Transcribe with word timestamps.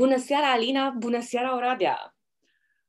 Bună 0.00 0.16
seara, 0.16 0.52
Alina! 0.52 0.90
Bună 0.90 1.20
seara, 1.20 1.56
Oradea! 1.56 2.16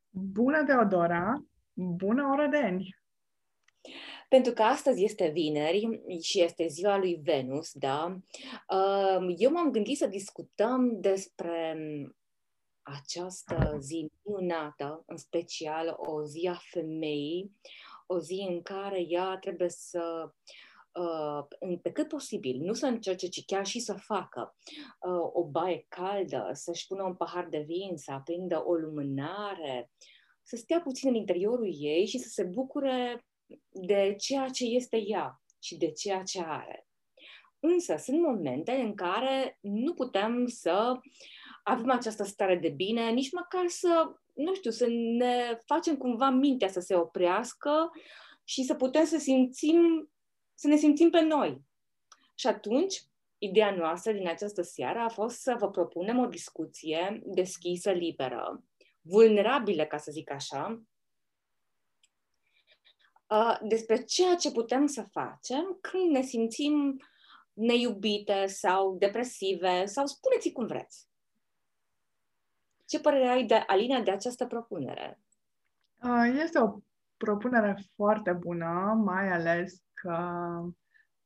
Bună, 0.10 0.64
Teodora! 0.66 1.46
Bună, 1.74 2.28
Oradeni! 2.32 2.96
Pentru 4.30 4.54
că 4.54 4.62
astăzi 4.62 5.04
este 5.04 5.28
vineri 5.28 6.02
și 6.22 6.42
este 6.42 6.68
ziua 6.68 6.98
lui 6.98 7.20
Venus, 7.24 7.72
da? 7.74 8.18
Uh, 8.68 9.34
eu 9.38 9.52
m-am 9.52 9.72
gândit 9.72 9.98
să 9.98 10.08
discutăm 10.08 11.00
despre 11.00 11.78
această 12.82 13.78
zi 13.80 14.12
minunată, 14.24 15.04
în 15.06 15.18
special 15.18 15.96
o 15.98 16.24
zi 16.24 16.50
a 16.52 16.60
femeii, 16.72 17.52
o 18.08 18.20
zi 18.20 18.46
în 18.50 18.62
care 18.62 19.00
ea 19.08 19.38
trebuie 19.38 19.70
să 19.70 20.24
uh, 20.26 20.30
uh, 20.30 20.71
pe 21.82 21.92
cât 21.92 22.08
posibil, 22.08 22.62
nu 22.62 22.74
să 22.74 22.86
încerce, 22.86 23.28
ci 23.28 23.46
chiar 23.46 23.66
și 23.66 23.80
să 23.80 23.94
facă 23.94 24.56
uh, 25.00 25.30
o 25.34 25.44
baie 25.44 25.86
caldă, 25.88 26.50
să-și 26.54 26.88
pună 26.88 27.04
un 27.04 27.16
pahar 27.16 27.48
de 27.50 27.64
vin, 27.68 27.98
să 27.98 28.12
aprindă 28.12 28.64
o 28.66 28.74
lumânare, 28.74 29.92
să 30.42 30.56
stea 30.56 30.82
puțin 30.82 31.10
în 31.10 31.16
interiorul 31.16 31.72
ei 31.80 32.06
și 32.06 32.18
să 32.18 32.30
se 32.30 32.44
bucure 32.44 33.26
de 33.70 34.16
ceea 34.20 34.48
ce 34.48 34.66
este 34.66 34.98
ea 34.98 35.42
și 35.60 35.78
de 35.78 35.92
ceea 35.92 36.24
ce 36.24 36.42
are. 36.42 36.88
Însă 37.60 37.96
sunt 37.98 38.22
momente 38.22 38.72
în 38.72 38.96
care 38.96 39.58
nu 39.62 39.94
putem 39.94 40.48
să 40.48 41.00
avem 41.64 41.90
această 41.90 42.24
stare 42.24 42.56
de 42.56 42.70
bine, 42.70 43.10
nici 43.10 43.32
măcar 43.32 43.68
să, 43.68 44.16
nu 44.34 44.54
știu, 44.54 44.72
să 44.72 44.88
ne 45.18 45.60
facem 45.66 45.98
cumva 45.98 46.30
mintea 46.30 46.68
să 46.68 46.80
se 46.80 46.96
oprească 46.96 47.92
și 48.44 48.64
să 48.64 48.74
putem 48.74 49.06
să 49.06 49.18
simțim 49.18 50.12
să 50.62 50.68
ne 50.68 50.76
simțim 50.76 51.10
pe 51.10 51.22
noi. 51.22 51.62
Și 52.36 52.48
atunci, 52.48 53.04
ideea 53.38 53.76
noastră 53.76 54.12
din 54.12 54.28
această 54.28 54.62
seară 54.62 55.00
a 55.00 55.10
fost 55.10 55.40
să 55.40 55.56
vă 55.60 55.70
propunem 55.70 56.20
o 56.20 56.26
discuție 56.26 57.22
deschisă, 57.26 57.92
liberă, 57.92 58.64
vulnerabilă, 59.02 59.86
ca 59.86 59.98
să 59.98 60.12
zic 60.12 60.32
așa, 60.32 60.82
despre 63.62 64.04
ceea 64.04 64.36
ce 64.36 64.52
putem 64.52 64.86
să 64.86 65.06
facem 65.12 65.78
când 65.82 66.12
ne 66.12 66.22
simțim 66.22 67.02
neiubite 67.54 68.46
sau 68.46 68.96
depresive 68.98 69.86
sau 69.86 70.06
spuneți 70.06 70.52
cum 70.52 70.66
vreți. 70.66 71.08
Ce 72.86 73.00
părere 73.00 73.28
ai 73.28 73.46
de 73.46 73.56
Alina 73.56 74.02
de 74.02 74.12
această 74.12 74.46
propunere? 74.46 75.20
Este 76.44 76.60
o 76.60 76.78
propunere 77.18 77.84
foarte 77.96 78.32
bună, 78.32 79.02
mai 79.04 79.32
ales 79.32 79.84
că 80.02 80.18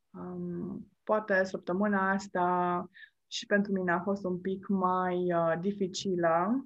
um, 0.10 0.92
poate 1.04 1.44
săptămâna 1.44 2.12
asta 2.12 2.90
și 3.28 3.46
pentru 3.46 3.72
mine 3.72 3.92
a 3.92 4.00
fost 4.00 4.24
un 4.24 4.40
pic 4.40 4.68
mai 4.68 5.34
uh, 5.34 5.54
dificilă, 5.60 6.66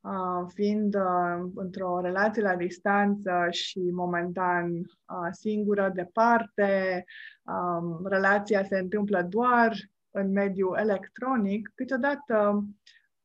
uh, 0.00 0.50
fiind 0.54 0.94
uh, 0.94 1.50
într-o 1.54 2.00
relație 2.00 2.42
la 2.42 2.56
distanță 2.56 3.46
și 3.50 3.78
momentan 3.78 4.72
uh, 4.76 5.28
singură, 5.30 5.90
departe, 5.94 7.04
um, 7.42 8.06
relația 8.06 8.64
se 8.64 8.78
întâmplă 8.78 9.22
doar 9.22 9.76
în 10.10 10.32
mediul 10.32 10.76
electronic, 10.78 11.72
câteodată 11.74 12.64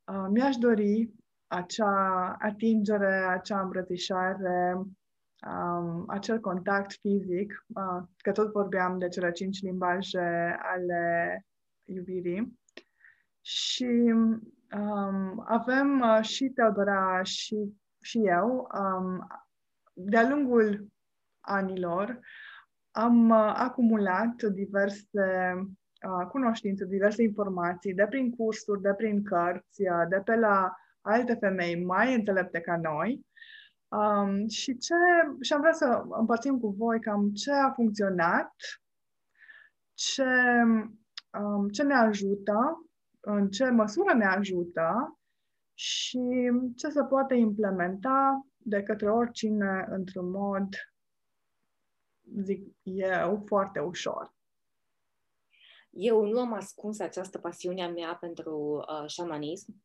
uh, 0.04 0.26
mi-aș 0.30 0.56
dori 0.56 1.10
acea 1.48 2.36
atingere, 2.40 3.26
acea 3.30 3.62
îmbrățișare, 3.62 4.82
um, 5.48 6.04
acel 6.08 6.40
contact 6.40 6.92
fizic, 6.92 7.66
uh, 7.68 8.04
că 8.18 8.32
tot 8.32 8.52
vorbeam 8.52 8.98
de 8.98 9.08
cele 9.08 9.32
cinci 9.32 9.62
limbaje 9.62 10.58
ale 10.62 11.46
iubirii. 11.84 12.60
Și 13.42 14.14
um, 14.78 15.44
avem 15.48 16.00
uh, 16.00 16.24
și 16.24 16.50
Teodora 16.50 17.24
și, 17.24 17.74
și 18.02 18.18
eu, 18.26 18.70
um, 18.80 19.28
de-a 19.94 20.30
lungul 20.30 20.88
anilor, 21.40 22.20
am 22.92 23.30
uh, 23.30 23.54
acumulat 23.56 24.44
diverse 24.44 25.54
uh, 26.08 26.28
cunoștințe, 26.28 26.86
diverse 26.86 27.24
informații, 27.24 27.94
de 27.94 28.06
prin 28.10 28.36
cursuri, 28.36 28.82
de 28.82 28.94
prin 28.94 29.24
cărți, 29.24 29.82
uh, 29.82 30.04
de 30.10 30.22
pe 30.26 30.36
la 30.36 30.76
alte 31.02 31.34
femei 31.34 31.84
mai 31.84 32.16
înțelepte 32.16 32.60
ca 32.60 32.78
noi, 32.78 33.26
Um, 33.92 34.48
și, 34.48 34.78
ce, 34.78 34.94
și 35.42 35.54
am 35.54 35.60
vrea 35.60 35.74
să 35.74 36.04
împărțim 36.10 36.60
cu 36.60 36.70
voi 36.70 37.00
cam 37.00 37.34
ce 37.34 37.52
a 37.52 37.72
funcționat, 37.72 38.56
ce, 39.94 40.26
um, 41.40 41.70
ce 41.70 41.84
ne 41.84 41.94
ajută, 41.94 42.90
în 43.20 43.50
ce 43.50 43.70
măsură 43.70 44.14
ne 44.14 44.26
ajută 44.26 45.20
și 45.74 46.52
ce 46.76 46.90
se 46.90 47.04
poate 47.04 47.36
implementa 47.36 48.48
de 48.58 48.84
către 48.84 49.12
oricine 49.12 49.86
într-un 49.90 50.30
mod, 50.30 50.68
zic 52.42 52.76
eu, 52.84 53.44
foarte 53.46 53.80
ușor. 53.80 54.34
Eu 55.90 56.26
nu 56.26 56.40
am 56.40 56.54
ascuns 56.54 57.00
această 57.00 57.38
pasiune 57.38 57.84
a 57.84 57.90
mea 57.90 58.16
pentru 58.16 58.86
uh, 58.88 59.10
șamanism 59.10 59.84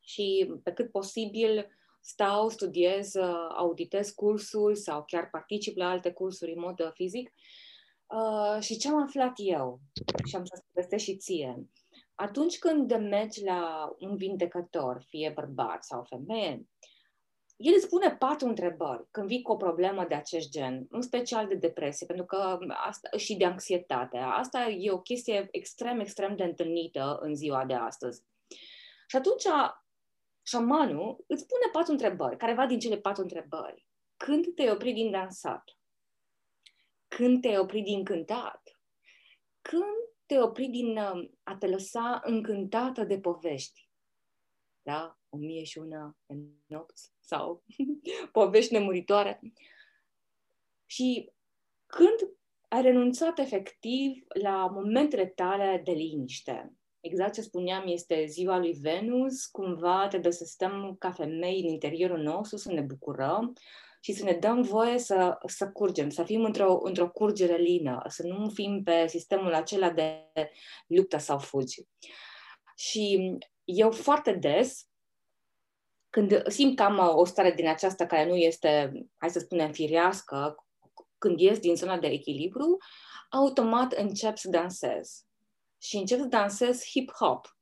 și 0.00 0.54
pe 0.62 0.72
cât 0.72 0.90
posibil 0.90 1.66
stau, 2.00 2.48
studiez, 2.48 3.14
uh, 3.14 3.48
auditez 3.56 4.10
cursuri 4.10 4.76
sau 4.76 5.04
chiar 5.06 5.30
particip 5.30 5.76
la 5.76 5.88
alte 5.88 6.12
cursuri 6.12 6.52
în 6.52 6.60
mod 6.60 6.80
uh, 6.80 6.90
fizic. 6.92 7.32
Uh, 8.06 8.62
și 8.62 8.76
ce 8.76 8.88
am 8.88 9.02
aflat 9.02 9.32
eu, 9.36 9.80
și 10.24 10.36
am 10.36 10.44
să 10.44 10.62
povestesc 10.72 11.04
și 11.04 11.16
ție, 11.16 11.68
atunci 12.14 12.58
când 12.58 12.96
mergi 12.96 13.44
la 13.44 13.92
un 13.98 14.16
vindecător, 14.16 15.04
fie 15.08 15.32
bărbat 15.34 15.84
sau 15.84 16.04
femeie, 16.04 16.68
el 17.56 17.72
îți 17.76 17.88
pune 17.88 18.16
patru 18.18 18.48
întrebări 18.48 19.06
când 19.10 19.26
vii 19.26 19.42
cu 19.42 19.52
o 19.52 19.56
problemă 19.56 20.04
de 20.08 20.14
acest 20.14 20.50
gen, 20.50 20.86
în 20.90 21.00
special 21.02 21.46
de 21.46 21.54
depresie, 21.54 22.06
pentru 22.06 22.24
că 22.24 22.58
asta, 22.86 23.08
și 23.16 23.36
de 23.36 23.44
anxietate. 23.44 24.16
Asta 24.16 24.68
e 24.68 24.90
o 24.90 25.00
chestie 25.00 25.48
extrem, 25.50 26.00
extrem 26.00 26.36
de 26.36 26.42
întâlnită 26.42 27.18
în 27.20 27.34
ziua 27.34 27.64
de 27.64 27.74
astăzi. 27.74 28.22
Și 29.06 29.16
atunci 29.16 29.44
șamanul 30.42 31.24
îți 31.26 31.46
pune 31.46 31.70
patru 31.72 31.92
întrebări, 31.92 32.36
careva 32.36 32.66
din 32.66 32.78
cele 32.78 32.98
patru 32.98 33.22
întrebări. 33.22 33.86
Când 34.16 34.54
te-ai 34.54 34.70
oprit 34.70 34.94
din 34.94 35.10
dansat? 35.10 35.78
Când 37.08 37.40
te-ai 37.40 37.58
oprit 37.58 37.84
din 37.84 38.04
cântat? 38.04 38.80
Când 39.60 39.96
te-ai 40.26 40.40
oprit 40.40 40.70
din 40.70 40.96
um, 40.96 41.38
a 41.42 41.56
te 41.56 41.66
lăsa 41.66 42.20
încântată 42.24 43.04
de 43.04 43.20
povești? 43.20 43.88
Da? 44.82 45.18
O 45.28 45.36
mie 45.36 45.64
și 45.64 45.78
una 45.78 46.16
nopți 46.66 47.12
sau 47.20 47.64
povești 48.32 48.72
nemuritoare. 48.72 49.40
Și 50.86 51.32
când 51.86 52.34
ai 52.68 52.82
renunțat 52.82 53.38
efectiv 53.38 54.24
la 54.42 54.66
momentele 54.66 55.26
tale 55.26 55.80
de 55.84 55.92
liniște, 55.92 56.72
exact 57.00 57.34
ce 57.34 57.40
spuneam, 57.40 57.86
este 57.86 58.26
ziua 58.26 58.58
lui 58.58 58.72
Venus, 58.72 59.46
cumva 59.46 60.06
trebuie 60.08 60.32
să 60.32 60.44
stăm 60.44 60.96
ca 60.98 61.10
femei 61.10 61.60
în 61.60 61.68
interiorul 61.68 62.18
nostru, 62.18 62.56
să 62.56 62.72
ne 62.72 62.80
bucurăm 62.80 63.52
și 64.00 64.12
să 64.12 64.24
ne 64.24 64.32
dăm 64.32 64.62
voie 64.62 64.98
să, 64.98 65.38
să 65.46 65.70
curgem, 65.70 66.10
să 66.10 66.22
fim 66.22 66.44
într-o, 66.44 66.80
într-o 66.82 67.10
curgere 67.10 67.56
lină, 67.56 68.02
să 68.08 68.26
nu 68.26 68.48
fim 68.48 68.82
pe 68.82 69.06
sistemul 69.06 69.54
acela 69.54 69.90
de 69.90 70.32
luptă 70.86 71.18
sau 71.18 71.38
fugi. 71.38 71.82
Și 72.76 73.36
eu 73.64 73.90
foarte 73.90 74.32
des, 74.32 74.88
când 76.10 76.46
simt 76.46 76.76
că 76.76 76.82
am 76.82 77.16
o 77.16 77.24
stare 77.24 77.52
din 77.52 77.68
aceasta 77.68 78.06
care 78.06 78.28
nu 78.28 78.36
este, 78.36 78.92
hai 79.16 79.30
să 79.30 79.38
spunem, 79.38 79.72
firească, 79.72 80.66
când 81.18 81.40
ies 81.40 81.58
din 81.58 81.76
zona 81.76 81.98
de 81.98 82.06
echilibru, 82.06 82.76
automat 83.30 83.92
încep 83.92 84.36
să 84.36 84.48
dansez 84.48 85.24
și 85.82 85.96
încep 85.96 86.18
să 86.18 86.24
dansez 86.24 86.82
hip-hop. 86.84 87.58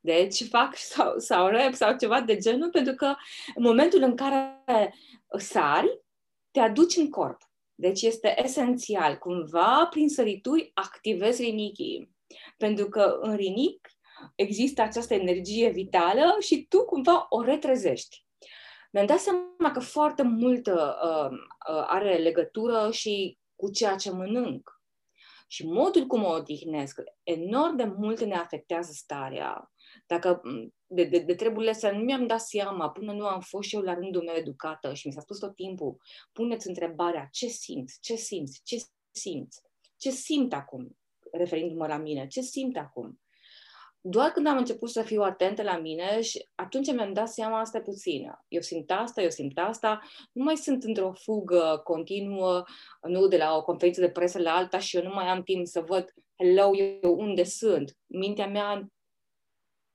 Deci 0.00 0.48
fac 0.48 0.76
sau, 0.92 1.18
sau 1.18 1.48
rap 1.48 1.74
sau 1.74 1.96
ceva 1.96 2.20
de 2.20 2.36
genul, 2.36 2.70
pentru 2.70 2.94
că 2.94 3.14
în 3.54 3.62
momentul 3.62 4.02
în 4.02 4.16
care 4.16 4.94
sari, 5.38 6.00
te 6.50 6.60
aduci 6.60 6.96
în 6.96 7.10
corp. 7.10 7.50
Deci 7.74 8.02
este 8.02 8.42
esențial, 8.42 9.18
cumva, 9.18 9.86
prin 9.90 10.08
sărituri, 10.08 10.70
activezi 10.74 11.42
rinichii. 11.42 12.14
Pentru 12.56 12.88
că 12.88 13.18
în 13.20 13.36
rinic 13.36 13.88
există 14.34 14.82
această 14.82 15.14
energie 15.14 15.70
vitală 15.70 16.36
și 16.40 16.66
tu 16.68 16.84
cumva 16.84 17.26
o 17.28 17.42
retrezești. 17.42 18.24
Mi-am 18.92 19.06
dat 19.06 19.18
seama 19.18 19.70
că 19.72 19.80
foarte 19.80 20.22
mult 20.22 20.66
uh, 20.66 20.74
uh, 20.74 21.84
are 21.86 22.16
legătură 22.16 22.90
și 22.90 23.38
cu 23.56 23.70
ceea 23.70 23.96
ce 23.96 24.10
mănânc. 24.10 24.81
Și 25.52 25.66
modul 25.66 26.06
cum 26.06 26.24
o 26.24 26.28
odihnesc 26.28 27.00
enorm 27.22 27.76
de 27.76 27.84
mult 27.84 28.24
ne 28.24 28.34
afectează 28.34 28.92
starea. 28.92 29.72
Dacă 30.06 30.40
de, 30.86 31.04
de, 31.04 31.18
de 31.18 31.34
treburile 31.34 31.70
astea 31.70 31.92
nu 31.92 31.98
mi-am 31.98 32.26
dat 32.26 32.40
seama 32.40 32.90
până 32.90 33.12
nu 33.12 33.26
am 33.26 33.40
fost 33.40 33.68
și 33.68 33.74
eu 33.74 33.80
la 33.80 33.94
rândul 33.94 34.22
meu 34.22 34.34
educată 34.34 34.94
și 34.94 35.06
mi 35.06 35.12
s-a 35.12 35.20
spus 35.20 35.38
tot 35.38 35.54
timpul, 35.54 35.96
puneți 36.32 36.68
întrebarea 36.68 37.28
ce 37.30 37.46
simți, 37.46 37.98
ce 38.00 38.14
simți, 38.14 38.60
ce 38.64 38.76
simți, 39.10 39.60
ce 39.96 40.10
simt 40.10 40.52
acum, 40.52 40.98
referindu-mă 41.32 41.86
la 41.86 41.96
mine, 41.96 42.26
ce 42.26 42.40
simt 42.40 42.76
acum. 42.76 43.21
Doar 44.04 44.30
când 44.30 44.46
am 44.46 44.56
început 44.56 44.90
să 44.90 45.02
fiu 45.02 45.22
atentă 45.22 45.62
la 45.62 45.78
mine 45.78 46.20
și 46.20 46.48
atunci 46.54 46.92
mi-am 46.92 47.12
dat 47.12 47.28
seama 47.28 47.60
asta 47.60 47.80
puțin. 47.80 48.32
Eu 48.48 48.60
simt 48.60 48.90
asta, 48.90 49.22
eu 49.22 49.30
simt 49.30 49.58
asta, 49.58 50.00
nu 50.32 50.44
mai 50.44 50.56
sunt 50.56 50.82
într-o 50.82 51.12
fugă 51.12 51.80
continuă, 51.84 52.64
nu 53.08 53.26
de 53.26 53.36
la 53.36 53.56
o 53.56 53.62
conferință 53.62 54.00
de 54.00 54.10
presă 54.10 54.38
la 54.38 54.54
alta 54.54 54.78
și 54.78 54.96
eu 54.96 55.02
nu 55.02 55.14
mai 55.14 55.26
am 55.26 55.42
timp 55.42 55.66
să 55.66 55.80
văd, 55.80 56.12
hello, 56.36 56.76
eu 56.76 57.18
unde 57.18 57.44
sunt. 57.44 57.96
Mintea 58.06 58.46
mea 58.46 58.86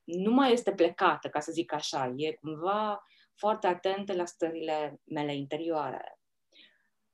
nu 0.03 0.31
mai 0.31 0.51
este 0.51 0.73
plecată, 0.73 1.27
ca 1.27 1.39
să 1.39 1.51
zic 1.51 1.73
așa, 1.73 2.13
e 2.15 2.33
cumva 2.33 3.03
foarte 3.35 3.67
atentă 3.67 4.13
la 4.13 4.25
stările 4.25 5.01
mele 5.03 5.35
interioare. 5.35 6.19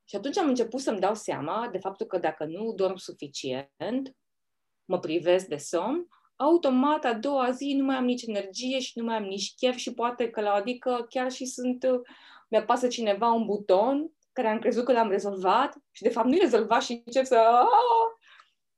Și 0.03 0.15
atunci 0.15 0.37
am 0.37 0.47
început 0.47 0.79
să-mi 0.79 0.99
dau 0.99 1.15
seama 1.15 1.69
de 1.71 1.77
faptul 1.77 2.05
că 2.05 2.17
dacă 2.17 2.45
nu 2.45 2.73
dorm 2.73 2.95
suficient, 2.95 4.15
mă 4.85 4.99
privesc 4.99 5.45
de 5.45 5.57
somn, 5.57 6.07
automat 6.35 7.05
a 7.05 7.13
doua 7.13 7.51
zi 7.51 7.73
nu 7.77 7.83
mai 7.83 7.95
am 7.95 8.05
nici 8.05 8.25
energie 8.27 8.79
și 8.79 8.99
nu 8.99 9.03
mai 9.03 9.15
am 9.15 9.23
nici 9.23 9.53
chef 9.55 9.75
și 9.75 9.93
poate 9.93 10.29
că 10.29 10.41
la 10.41 10.53
adică 10.53 11.05
chiar 11.09 11.31
și 11.31 11.45
sunt, 11.45 11.85
mi-apasă 12.49 12.87
cineva 12.87 13.31
un 13.31 13.45
buton 13.45 14.11
care 14.31 14.47
am 14.47 14.59
crezut 14.59 14.85
că 14.85 14.91
l-am 14.91 15.09
rezolvat 15.09 15.75
și 15.91 16.03
de 16.03 16.09
fapt 16.09 16.27
nu-i 16.27 16.39
rezolvat 16.39 16.81
și 16.83 17.01
încep 17.05 17.25
să 17.25 17.35
ah, 17.35 18.25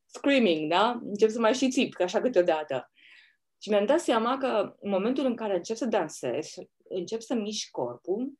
screaming, 0.05 0.69
da? 0.69 0.99
Încep 1.03 1.29
să 1.29 1.39
mai 1.39 1.53
și 1.53 1.69
țip, 1.69 1.93
ca 1.93 2.03
așa 2.03 2.21
câteodată. 2.21 2.91
Și 3.61 3.69
mi-am 3.69 3.85
dat 3.85 3.99
seama 3.99 4.37
că 4.37 4.75
în 4.79 4.89
momentul 4.89 5.25
în 5.25 5.35
care 5.35 5.55
încep 5.55 5.75
să 5.75 5.85
dansez, 5.85 6.53
încep 6.89 7.21
să 7.21 7.33
mișc 7.33 7.71
corpul, 7.71 8.33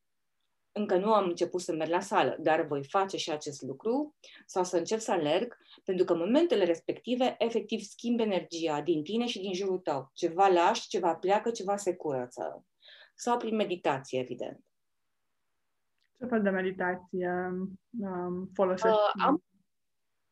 încă 0.76 0.96
nu 0.96 1.14
am 1.14 1.28
început 1.28 1.60
să 1.60 1.72
merg 1.72 1.90
la 1.90 2.00
sală, 2.00 2.36
dar 2.40 2.66
voi 2.66 2.84
face 2.84 3.16
și 3.16 3.30
acest 3.30 3.62
lucru 3.62 4.14
sau 4.46 4.64
să 4.64 4.76
încep 4.76 4.98
să 4.98 5.10
alerg, 5.12 5.56
pentru 5.84 6.04
că 6.04 6.12
în 6.12 6.18
momentele 6.18 6.64
respective, 6.64 7.34
efectiv, 7.38 7.80
schimb 7.80 8.20
energia 8.20 8.80
din 8.80 9.02
tine 9.02 9.26
și 9.26 9.40
din 9.40 9.52
jurul 9.52 9.78
tău. 9.78 10.10
Ceva 10.14 10.48
lași, 10.48 10.88
ceva 10.88 11.14
pleacă, 11.14 11.50
ceva 11.50 11.76
se 11.76 11.96
curăță. 11.96 12.64
Sau 13.14 13.36
prin 13.36 13.56
meditație, 13.56 14.20
evident. 14.20 14.64
Ce 16.18 16.26
fel 16.26 16.42
de 16.42 16.50
meditație 16.50 17.30
um, 18.00 18.50
folosești? 18.54 18.96
Uh, 18.96 19.22
am, 19.24 19.44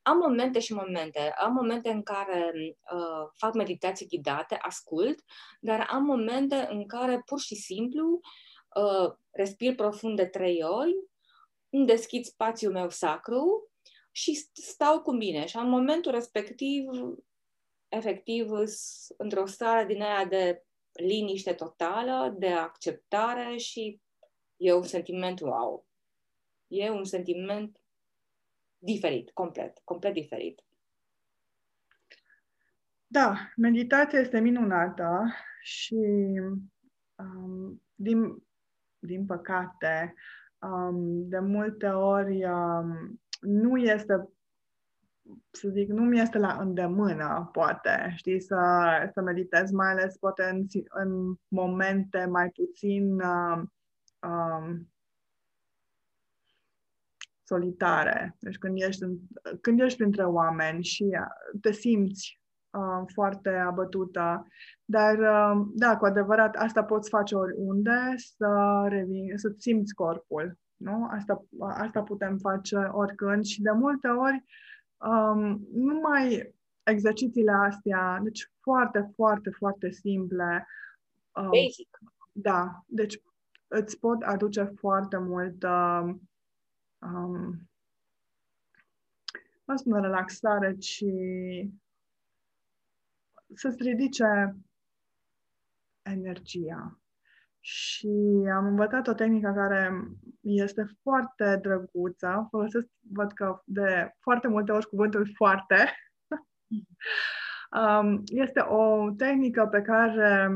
am 0.02 0.16
momente 0.16 0.58
și 0.58 0.74
momente. 0.74 1.34
Am 1.38 1.52
momente 1.52 1.90
în 1.90 2.02
care 2.02 2.52
uh, 2.54 3.30
fac 3.36 3.54
meditații 3.54 4.06
ghidate, 4.06 4.54
ascult, 4.54 5.18
dar 5.60 5.86
am 5.90 6.04
momente 6.04 6.66
în 6.70 6.86
care 6.86 7.22
pur 7.26 7.40
și 7.40 7.54
simplu 7.54 8.20
uh, 8.74 9.22
respir 9.34 9.74
profund 9.74 10.16
de 10.16 10.26
trei 10.26 10.62
ori, 10.62 10.94
îmi 11.70 11.86
deschid 11.86 12.24
spațiul 12.24 12.72
meu 12.72 12.90
sacru 12.90 13.70
și 14.10 14.34
stau 14.52 15.00
cu 15.02 15.12
mine. 15.12 15.46
Și 15.46 15.56
în 15.56 15.68
momentul 15.68 16.12
respectiv, 16.12 16.84
efectiv, 17.88 18.50
într-o 19.16 19.46
stare 19.46 19.86
din 19.86 20.02
aia 20.02 20.24
de 20.24 20.64
liniște 20.92 21.52
totală, 21.52 22.34
de 22.38 22.48
acceptare 22.48 23.56
și 23.56 24.00
e 24.56 24.72
un 24.72 24.82
sentiment 24.82 25.40
wow. 25.40 25.86
E 26.66 26.90
un 26.90 27.04
sentiment 27.04 27.80
diferit, 28.78 29.30
complet, 29.30 29.80
complet 29.84 30.12
diferit. 30.12 30.64
Da, 33.06 33.36
meditația 33.56 34.18
este 34.18 34.40
minunată 34.40 35.34
și 35.62 35.96
um, 37.14 37.82
din, 37.94 38.44
din 39.06 39.26
păcate, 39.26 40.14
um, 40.58 41.28
de 41.28 41.38
multe 41.38 41.86
ori 41.86 42.44
um, 42.44 43.20
nu 43.40 43.76
este 43.76 44.28
să 45.50 45.68
zic, 45.68 45.88
nu 45.88 46.02
mi 46.02 46.20
este 46.20 46.38
la 46.38 46.52
îndemână, 46.60 47.48
poate, 47.52 48.12
știi, 48.16 48.40
să, 48.40 48.56
să 49.12 49.20
meditez, 49.20 49.70
mai 49.70 49.90
ales 49.90 50.16
poate 50.16 50.42
în, 50.44 50.66
în 50.88 51.34
momente 51.48 52.24
mai 52.24 52.50
puțin 52.50 53.20
uh, 53.20 53.62
um, 54.20 54.88
solitare. 57.42 58.36
Deci 58.40 58.58
când 58.58 58.80
ești, 58.80 59.02
în, 59.02 59.18
când 59.60 59.80
ești 59.80 59.98
printre 59.98 60.24
oameni 60.24 60.84
și 60.84 61.04
te 61.60 61.72
simți 61.72 62.38
uh, 62.38 62.43
foarte 63.12 63.50
abătută, 63.50 64.46
dar 64.84 65.18
uh, 65.18 65.66
da, 65.74 65.96
cu 65.96 66.04
adevărat, 66.04 66.56
asta 66.56 66.84
poți 66.84 67.08
face 67.08 67.34
oriunde, 67.34 68.14
să 68.16 68.84
revin, 68.88 69.36
să 69.36 69.54
simți 69.58 69.94
corpul. 69.94 70.58
Nu? 70.76 71.08
Asta, 71.10 71.44
asta 71.58 72.02
putem 72.02 72.36
face 72.36 72.76
oricând 72.76 73.44
și 73.44 73.62
de 73.62 73.70
multe 73.70 74.08
ori 74.08 74.44
um, 74.96 75.68
numai 75.72 76.54
exercițiile 76.82 77.52
astea, 77.52 78.20
deci 78.22 78.50
foarte, 78.60 79.10
foarte, 79.14 79.50
foarte 79.50 79.90
simple. 79.90 80.66
Um, 81.32 81.44
Basic. 81.44 81.98
Da, 82.32 82.82
deci 82.86 83.20
îți 83.68 83.98
pot 83.98 84.22
aduce 84.22 84.62
foarte 84.62 85.18
mult 85.18 85.62
uh, 85.62 86.14
um, 86.98 87.68
nu 89.64 89.76
spune 89.76 90.00
relaxare, 90.00 90.76
ci 90.76 91.04
să-ți 93.54 93.82
ridice 93.82 94.56
energia. 96.02 96.98
Și 97.60 98.08
am 98.54 98.66
învățat 98.66 99.06
o 99.06 99.12
tehnică 99.12 99.52
care 99.54 99.92
este 100.40 100.86
foarte 101.02 101.58
drăguță. 101.62 102.46
Folosesc, 102.50 102.86
văd 103.12 103.32
că 103.32 103.62
de 103.64 104.14
foarte 104.20 104.48
multe 104.48 104.72
ori 104.72 104.88
cuvântul 104.88 105.30
foarte. 105.34 105.76
um, 107.80 108.22
este 108.24 108.60
o 108.60 109.10
tehnică 109.10 109.66
pe 109.66 109.82
care 109.82 110.48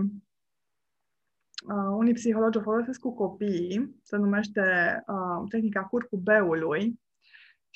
uh, 1.69 1.97
unii 1.97 2.13
psihologi 2.13 2.59
o 2.59 2.63
folosesc 2.63 3.01
cu 3.01 3.15
copiii, 3.15 4.01
se 4.03 4.17
numește 4.17 4.63
uh, 5.07 5.49
tehnica 5.51 5.83
curcubeului 5.83 7.01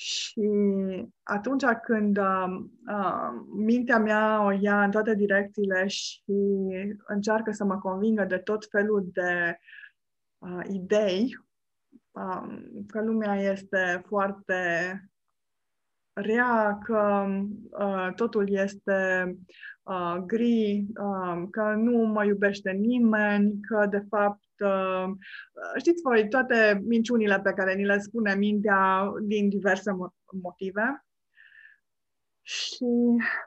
și 0.03 0.41
atunci 1.23 1.63
când 1.83 2.17
uh, 2.17 2.45
uh, 2.87 3.29
mintea 3.55 3.97
mea 3.99 4.43
o 4.45 4.51
ia 4.51 4.83
în 4.83 4.91
toate 4.91 5.15
direcțiile 5.15 5.87
și 5.87 6.23
încearcă 7.07 7.51
să 7.51 7.63
mă 7.63 7.77
convingă 7.77 8.23
de 8.25 8.37
tot 8.37 8.65
felul 8.69 9.09
de 9.13 9.57
uh, 10.37 10.61
idei, 10.69 11.37
uh, 12.11 12.57
că 12.87 13.01
lumea 13.01 13.35
este 13.35 14.03
foarte 14.05 14.53
rea, 16.13 16.79
că 16.83 17.25
uh, 17.69 18.13
totul 18.15 18.49
este 18.49 19.25
uh, 19.83 20.15
gri, 20.25 20.85
uh, 20.99 21.43
că 21.51 21.73
nu 21.77 22.05
mă 22.05 22.25
iubește 22.25 22.71
nimeni, 22.71 23.59
că 23.61 23.85
de 23.89 24.05
fapt 24.09 24.42
uh, 24.42 24.42
știți 25.77 26.01
voi 26.01 26.29
toate 26.29 26.81
minciunile 26.85 27.39
pe 27.39 27.53
care 27.53 27.73
ni 27.73 27.85
le 27.85 27.97
spune 27.97 28.35
mintea 28.35 29.11
din 29.21 29.49
diverse 29.49 29.91
motive. 30.41 31.05
Și 32.41 32.85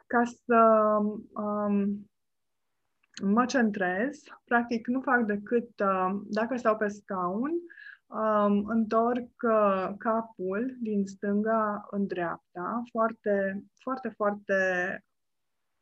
ca 0.07 0.23
să 0.25 0.99
um, 1.33 2.11
mă 3.23 3.45
centrez, 3.45 4.23
practic 4.45 4.87
nu 4.87 5.01
fac 5.01 5.21
decât, 5.25 5.81
uh, 5.81 6.21
dacă 6.25 6.57
stau 6.57 6.77
pe 6.77 6.89
scaun, 6.89 7.51
um, 8.07 8.67
întorc 8.67 9.31
uh, 9.43 9.91
capul 9.99 10.77
din 10.81 11.07
stânga 11.07 11.87
în 11.91 12.07
dreapta, 12.07 12.83
foarte, 12.91 13.65
foarte, 13.83 14.09
foarte 14.09 14.55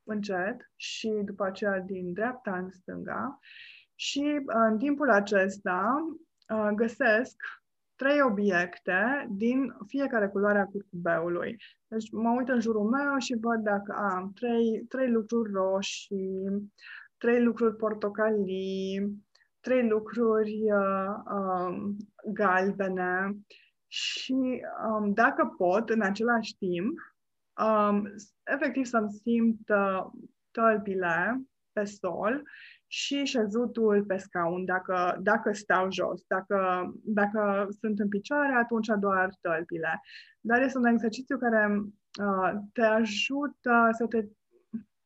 încet 0.05 0.73
și 0.77 1.09
după 1.25 1.45
aceea 1.45 1.81
din 1.81 2.13
dreapta 2.13 2.57
în 2.57 2.71
stânga 2.71 3.39
și 3.95 4.41
uh, 4.47 4.55
în 4.71 4.79
timpul 4.79 5.11
acesta 5.11 5.95
uh, 6.49 6.69
găsesc 6.75 7.37
trei 7.97 8.23
obiecte 8.23 9.27
din 9.31 9.77
fiecare 9.87 10.29
culoare 10.29 10.59
a 10.59 10.67
curcubeului. 10.67 11.57
Deci 11.87 12.11
mă 12.11 12.35
uit 12.39 12.49
în 12.49 12.61
jurul 12.61 12.91
meu 12.91 13.19
și 13.19 13.37
văd 13.41 13.63
dacă 13.63 13.95
am 14.13 14.33
trei, 14.33 14.85
trei 14.89 15.11
lucruri 15.11 15.53
roșii, 15.53 16.73
trei 17.17 17.43
lucruri 17.43 17.77
portocalii, 17.77 19.23
trei 19.61 19.89
lucruri 19.89 20.73
uh, 20.73 21.15
um, 21.35 21.97
galbene 22.33 23.37
și 23.87 24.63
um, 24.89 25.13
dacă 25.13 25.55
pot 25.57 25.89
în 25.89 26.01
același 26.01 26.57
timp, 26.57 26.99
um, 27.67 28.15
efectiv 28.43 28.85
să-mi 28.85 29.13
simt 29.13 29.69
uh, 29.69 30.07
tălpile 30.51 31.43
pe 31.73 31.85
sol 31.85 32.43
și 32.95 33.25
șezutul 33.25 34.05
pe 34.05 34.17
scaun, 34.17 34.65
dacă, 34.65 35.19
dacă 35.23 35.53
stau 35.53 35.91
jos. 35.91 36.23
Dacă, 36.27 36.91
dacă 37.05 37.69
sunt 37.81 37.99
în 37.99 38.09
picioare, 38.09 38.53
atunci 38.53 38.89
doar 38.99 39.35
tălpile. 39.41 40.01
Dar 40.41 40.63
este 40.63 40.79
un 40.79 40.87
exercițiu 40.87 41.39
care 41.39 41.83
uh, 42.21 42.53
te 42.73 42.83
ajută 42.83 43.89
să 43.93 44.07
te 44.07 44.25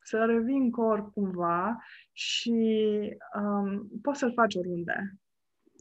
să 0.00 0.24
revii 0.24 0.56
în 0.56 0.70
corp 0.70 1.12
cumva 1.12 1.76
și 2.12 2.60
um, 3.40 3.88
poți 4.02 4.18
să-l 4.18 4.32
faci 4.32 4.54
oriunde. 4.54 5.14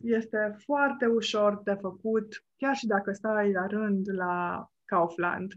Este 0.04 0.56
foarte 0.58 1.06
ușor 1.06 1.62
de 1.64 1.74
făcut, 1.74 2.44
chiar 2.56 2.76
și 2.76 2.88
dacă 2.88 3.12
stai 3.12 3.52
la 3.52 3.66
rând 3.66 4.14
la 4.14 4.68
Kaufland. 4.86 5.54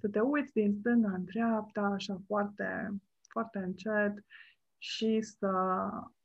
Să 0.00 0.08
te 0.08 0.20
uiți 0.20 0.52
din 0.52 0.72
stânga 0.78 1.12
în 1.16 1.24
dreapta, 1.24 1.80
așa 1.80 2.16
foarte, 2.26 2.88
foarte 3.28 3.58
încet 3.58 4.24
și 4.84 5.20
să 5.20 5.50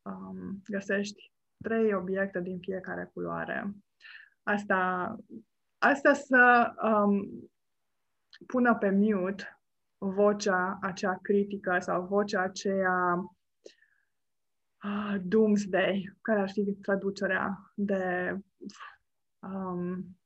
um, 0.02 0.62
găsești 0.66 1.32
trei 1.64 1.94
obiecte 1.94 2.42
din 2.42 2.60
fiecare 2.60 3.10
culoare. 3.14 3.74
Asta, 4.44 5.16
asta 5.78 6.14
să 6.14 6.74
um, 6.82 7.30
pună 8.48 8.76
pe 8.76 8.90
mute 8.90 9.62
vocea 9.98 10.78
acea 10.82 11.20
critică 11.22 11.80
sau 11.80 12.06
vocea 12.06 12.42
aceea 12.42 13.16
uh, 14.84 15.16
doomsday, 15.22 16.18
care 16.22 16.40
ar 16.40 16.50
fi 16.50 16.74
traducerea 16.82 17.72
de 17.76 18.36
um, 19.40 20.18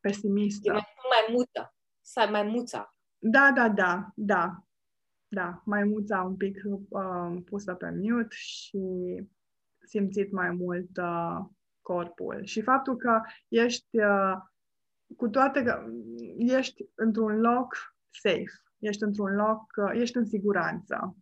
pesimistă. 0.00 0.68
E 0.68 0.72
mai, 0.72 0.94
mai 1.10 1.36
mută. 1.36 1.74
Să 2.00 2.28
mai 2.30 2.42
muța. 2.42 2.96
Da, 3.18 3.52
da, 3.54 3.68
da, 3.68 4.12
da. 4.14 4.65
Da, 5.28 5.62
mai 5.64 5.84
muța 5.84 6.22
un 6.22 6.36
pic 6.36 6.62
uh, 6.88 7.36
pusă 7.44 7.74
pe 7.74 7.90
mute 7.90 8.26
și 8.28 8.80
simțit 9.78 10.32
mai 10.32 10.50
mult 10.50 10.96
uh, 10.96 11.38
corpul. 11.80 12.44
Și 12.44 12.62
faptul 12.62 12.96
că 12.96 13.20
ești, 13.48 13.98
uh, 13.98 14.32
cu 15.16 15.28
toate 15.28 15.62
că 15.62 15.84
ești 16.36 16.84
într-un 16.94 17.40
loc 17.40 17.74
safe, 18.10 18.62
ești 18.78 19.02
într-un 19.02 19.34
loc, 19.34 19.62
uh, 19.76 20.00
ești 20.00 20.16
în 20.16 20.26
siguranță. 20.26 21.16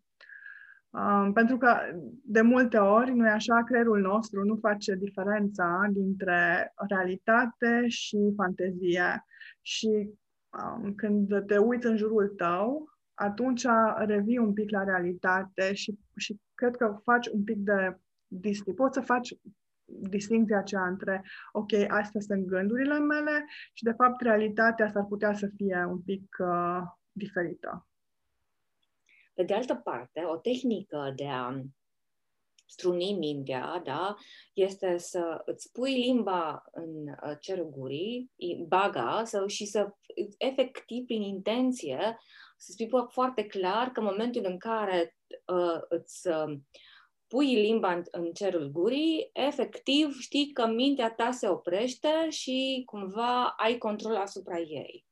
Um, 0.90 1.32
pentru 1.32 1.56
că 1.56 1.76
de 2.25 2.40
multe 2.40 2.76
ori, 2.76 3.14
nu 3.14 3.28
așa, 3.28 3.62
creierul 3.64 4.00
nostru 4.00 4.44
nu 4.44 4.56
face 4.56 4.94
diferența 4.94 5.88
dintre 5.90 6.73
realitate 6.88 7.84
și 7.88 8.32
fantezie. 8.37 9.25
Și 9.61 10.11
um, 10.62 10.94
când 10.94 11.46
te 11.46 11.58
uiți 11.58 11.87
în 11.87 11.96
jurul 11.96 12.28
tău, 12.28 12.93
atunci 13.14 13.66
revii 13.97 14.38
un 14.38 14.52
pic 14.52 14.71
la 14.71 14.85
realitate 14.85 15.75
și, 15.75 15.99
și 16.16 16.40
cred 16.54 16.76
că 16.76 17.00
faci 17.04 17.26
un 17.26 17.44
pic 17.44 17.56
de 17.56 17.99
distinție. 18.26 18.73
Poți 18.73 18.94
să 18.94 19.00
faci 19.00 19.35
distinția 19.85 20.59
aceea 20.59 20.87
între, 20.87 21.25
ok, 21.52 21.73
astea 21.73 22.21
sunt 22.21 22.47
gândurile 22.47 22.99
mele 22.99 23.47
și, 23.73 23.85
de 23.85 23.92
fapt, 23.92 24.21
realitatea 24.21 24.90
s-ar 24.90 25.04
putea 25.04 25.35
să 25.35 25.50
fie 25.56 25.85
un 25.88 26.00
pic 26.00 26.37
uh, 26.38 26.80
diferită. 27.12 27.88
Pe 29.35 29.42
de 29.42 29.54
altă 29.54 29.75
parte, 29.75 30.23
o 30.25 30.37
tehnică 30.37 31.12
de 31.16 31.26
a 31.28 31.61
struni 32.66 33.16
mintea, 33.18 33.80
da, 33.85 34.14
este 34.52 34.99
să 34.99 35.42
îți 35.44 35.73
pui 35.73 35.92
limba 35.92 36.64
în 36.73 37.09
uh, 37.09 37.37
cerul 37.40 37.71
gurii, 37.71 38.30
baga, 38.68 39.23
să, 39.25 39.44
și 39.47 39.66
să 39.66 39.94
efectiv, 40.38 41.04
prin 41.04 41.23
intenție, 41.23 42.18
să 42.56 42.73
spui 42.73 42.88
foarte 43.11 43.46
clar 43.46 43.88
că 43.88 44.00
în 44.00 44.06
momentul 44.06 44.42
în 44.44 44.58
care 44.58 45.16
uh, 45.46 45.80
îți 45.88 46.28
uh, 46.28 46.58
pui 47.26 47.54
limba 47.54 47.92
în, 47.92 48.02
în 48.11 48.32
cerul 48.32 48.70
gurii, 48.70 49.30
efectiv 49.32 50.18
știi 50.18 50.52
că 50.52 50.66
mintea 50.66 51.11
ta 51.11 51.30
se 51.30 51.49
oprește 51.49 52.28
și 52.28 52.82
cumva 52.87 53.46
ai 53.49 53.78
control 53.78 54.16
asupra 54.16 54.58
ei. 54.58 55.06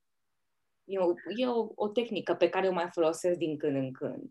E 0.84 0.98
o, 0.98 1.12
e 1.36 1.46
o, 1.46 1.72
o 1.74 1.88
tehnică 1.88 2.34
pe 2.34 2.48
care 2.48 2.68
o 2.68 2.72
mai 2.72 2.88
folosesc 2.92 3.38
din 3.38 3.56
când 3.56 3.76
în 3.76 3.92
când. 3.92 4.30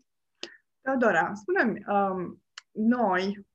Teodora, 0.80 1.32
spune 1.34 1.82
um, 1.88 2.42
noi, 2.70 3.46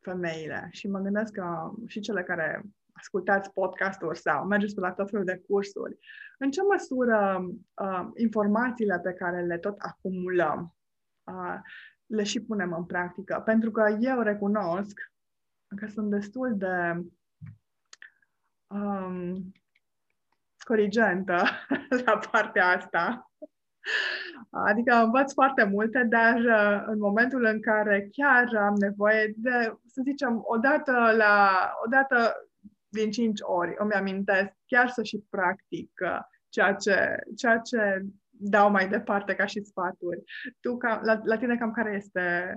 femeile, 0.00 0.68
și 0.72 0.88
mă 0.88 0.98
gândesc 0.98 1.32
că 1.32 1.70
și 1.86 2.00
cele 2.00 2.22
care 2.22 2.62
ascultați 2.96 3.52
podcasturi 3.52 4.18
sau 4.18 4.46
mergeți 4.46 4.74
pe 4.74 4.80
la 4.80 4.92
tot 4.92 5.10
felul 5.10 5.24
de 5.24 5.42
cursuri, 5.48 5.98
în 6.38 6.50
ce 6.50 6.60
măsură 6.62 7.44
uh, 7.74 8.08
informațiile 8.14 9.00
pe 9.02 9.12
care 9.12 9.42
le 9.42 9.58
tot 9.58 9.78
acumulăm 9.78 10.74
uh, 11.24 11.58
le 12.06 12.22
și 12.22 12.40
punem 12.40 12.72
în 12.72 12.84
practică? 12.84 13.42
Pentru 13.44 13.70
că 13.70 13.96
eu 14.00 14.20
recunosc 14.20 15.12
că 15.76 15.86
sunt 15.86 16.10
destul 16.10 16.56
de 16.56 17.04
um, 18.66 19.52
corigentă 20.58 21.42
la 22.04 22.18
partea 22.30 22.66
asta. 22.66 23.30
Adică 24.50 24.94
învăț 24.94 25.32
foarte 25.32 25.64
multe, 25.64 26.02
dar 26.02 26.36
uh, 26.36 26.82
în 26.86 26.98
momentul 26.98 27.44
în 27.44 27.60
care 27.60 28.08
chiar 28.12 28.56
am 28.56 28.74
nevoie 28.78 29.34
de, 29.36 29.78
să 29.86 30.00
zicem, 30.04 30.42
o 30.44 30.56
dată, 30.56 30.92
la, 31.16 31.50
o 31.84 31.88
dată 31.88 32.45
din 32.96 33.10
cinci 33.10 33.40
ori 33.42 33.74
îmi 33.78 33.92
amintesc 33.92 34.52
chiar 34.66 34.88
să 34.88 35.02
și 35.02 35.24
practic 35.30 35.90
uh, 36.04 36.18
ceea 36.48 36.74
ce, 36.74 37.18
ceea 37.36 37.58
ce 37.58 38.00
dau 38.28 38.70
mai 38.70 38.88
departe 38.88 39.34
ca 39.34 39.46
și 39.46 39.64
sfaturi. 39.64 40.22
Tu, 40.60 40.76
ca, 40.76 41.00
la, 41.04 41.20
la 41.24 41.36
tine, 41.36 41.56
cam 41.56 41.72
care 41.72 41.94
este 41.96 42.54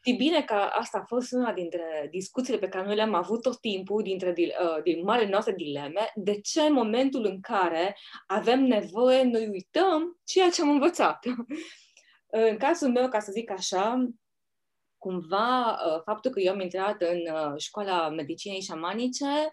Știi 0.00 0.16
bine 0.16 0.42
că 0.42 0.54
asta 0.54 0.98
a 0.98 1.04
fost 1.04 1.32
una 1.32 1.52
dintre 1.52 2.08
discuțiile 2.10 2.58
pe 2.58 2.68
care 2.68 2.86
noi 2.86 2.94
le-am 2.94 3.14
avut 3.14 3.42
tot 3.42 3.60
timpul 3.60 4.02
dintre 4.02 4.34
uh, 4.36 4.82
din 4.82 5.02
marele 5.04 5.30
noastre 5.30 5.54
dileme. 5.54 6.10
De 6.14 6.40
ce 6.40 6.60
în 6.60 6.72
momentul 6.72 7.24
în 7.24 7.40
care 7.40 7.96
avem 8.26 8.60
nevoie, 8.60 9.22
noi 9.22 9.48
uităm 9.48 10.20
ceea 10.24 10.50
ce 10.50 10.62
am 10.62 10.70
învățat? 10.70 11.24
în 12.50 12.56
cazul 12.56 12.90
meu, 12.90 13.08
ca 13.08 13.18
să 13.18 13.32
zic 13.32 13.50
așa, 13.50 14.08
cumva 14.98 15.70
uh, 15.70 16.00
faptul 16.04 16.30
că 16.30 16.40
eu 16.40 16.52
am 16.52 16.60
intrat 16.60 17.02
în 17.02 17.20
uh, 17.34 17.52
școala 17.56 18.08
medicinei 18.08 18.60
șamanice 18.60 19.52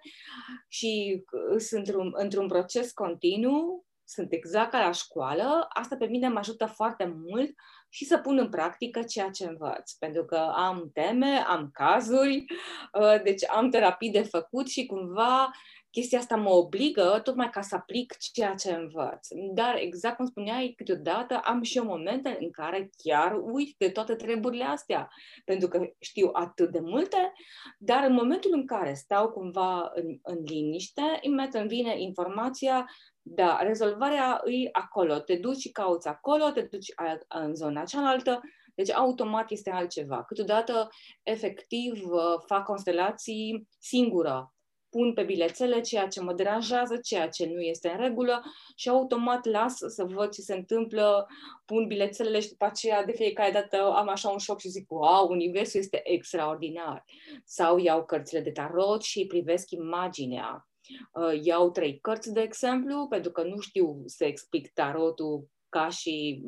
și 0.67 1.23
sunt 1.57 1.87
într-un, 1.87 2.11
într-un 2.15 2.47
proces 2.47 2.91
continuu, 2.91 3.85
sunt 4.07 4.31
exact 4.31 4.71
ca 4.71 4.79
la 4.79 4.91
școală, 4.91 5.65
asta 5.69 5.95
pe 5.95 6.05
mine 6.05 6.27
mă 6.27 6.39
ajută 6.39 6.65
foarte 6.65 7.15
mult 7.17 7.53
și 7.89 8.05
să 8.05 8.17
pun 8.17 8.37
în 8.37 8.49
practică 8.49 9.03
ceea 9.03 9.29
ce 9.29 9.45
învăț. 9.45 9.91
Pentru 9.91 10.25
că 10.25 10.35
am 10.55 10.89
teme, 10.93 11.43
am 11.47 11.69
cazuri, 11.73 12.45
uh, 12.93 13.21
deci 13.23 13.49
am 13.49 13.69
terapii 13.69 14.11
de 14.11 14.23
făcut 14.23 14.67
și 14.67 14.85
cumva 14.85 15.51
chestia 15.95 16.19
asta 16.19 16.35
mă 16.35 16.49
obligă 16.49 17.19
tocmai 17.23 17.49
ca 17.49 17.61
să 17.61 17.75
aplic 17.75 18.17
ceea 18.17 18.53
ce 18.53 18.71
învăț. 18.71 19.27
Dar, 19.53 19.75
exact 19.75 20.15
cum 20.15 20.25
spuneai, 20.25 20.73
câteodată 20.77 21.41
am 21.43 21.61
și 21.61 21.77
eu 21.77 21.85
momente 21.85 22.37
în 22.39 22.51
care 22.51 22.89
chiar 23.03 23.41
uit 23.51 23.75
de 23.77 23.89
toate 23.89 24.15
treburile 24.15 24.63
astea, 24.63 25.09
pentru 25.45 25.67
că 25.67 25.89
știu 25.99 26.29
atât 26.33 26.71
de 26.71 26.79
multe, 26.79 27.33
dar 27.77 28.03
în 28.03 28.13
momentul 28.13 28.51
în 28.53 28.65
care 28.65 28.93
stau 28.93 29.29
cumva 29.29 29.91
în, 29.93 30.17
în 30.21 30.37
liniște, 30.45 31.01
imediat 31.21 31.53
îmi 31.53 31.67
vine 31.67 32.01
informația 32.01 32.85
da, 33.21 33.57
rezolvarea 33.61 34.41
e 34.45 34.69
acolo. 34.71 35.19
Te 35.19 35.35
duci 35.35 35.59
și 35.59 35.71
cauți 35.71 36.07
acolo, 36.07 36.49
te 36.49 36.61
duci 36.61 36.93
în 37.27 37.55
zona 37.55 37.83
cealaltă, 37.83 38.41
deci 38.75 38.91
automat 38.91 39.51
este 39.51 39.69
altceva. 39.69 40.23
Câteodată, 40.23 40.89
efectiv, 41.23 42.05
uh, 42.09 42.21
fac 42.45 42.63
constelații 42.63 43.67
singură. 43.79 44.54
Pun 44.95 45.13
pe 45.13 45.23
bilețele 45.23 45.81
ceea 45.81 46.07
ce 46.07 46.21
mă 46.21 46.33
deranjează, 46.33 46.97
ceea 46.97 47.29
ce 47.29 47.45
nu 47.53 47.61
este 47.61 47.89
în 47.89 47.97
regulă 47.97 48.43
și 48.75 48.89
automat 48.89 49.45
las 49.45 49.77
să 49.77 50.03
văd 50.03 50.29
ce 50.29 50.41
se 50.41 50.55
întâmplă, 50.55 51.27
pun 51.65 51.87
bilețelele 51.87 52.39
și 52.39 52.49
după 52.49 52.65
aceea 52.65 53.03
de 53.03 53.11
fiecare 53.11 53.51
dată 53.51 53.93
am 53.95 54.09
așa 54.09 54.29
un 54.29 54.37
șoc 54.37 54.59
și 54.59 54.69
zic, 54.69 54.91
wow, 54.91 55.27
universul 55.29 55.79
este 55.79 56.01
extraordinar. 56.03 57.05
Sau 57.43 57.77
iau 57.77 58.05
cărțile 58.05 58.39
de 58.39 58.51
tarot 58.51 59.01
și 59.01 59.25
privesc 59.25 59.71
imaginea 59.71 60.67
Uh, 61.11 61.39
iau 61.43 61.71
trei 61.71 61.99
cărți, 61.99 62.33
de 62.33 62.41
exemplu, 62.41 63.07
pentru 63.07 63.31
că 63.31 63.43
nu 63.43 63.59
știu 63.59 64.03
să 64.05 64.25
explic 64.25 64.73
tarotul 64.73 65.49
ca 65.69 65.89
și 65.89 66.43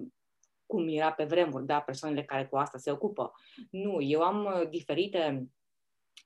cum 0.65 0.87
era 0.87 1.11
pe 1.11 1.23
vremuri, 1.23 1.65
da, 1.65 1.79
persoanele 1.79 2.23
care 2.23 2.45
cu 2.45 2.57
asta 2.57 2.77
se 2.77 2.91
ocupă. 2.91 3.31
Nu, 3.71 4.01
eu 4.01 4.21
am 4.21 4.45
uh, 4.45 4.69
diferite 4.69 5.47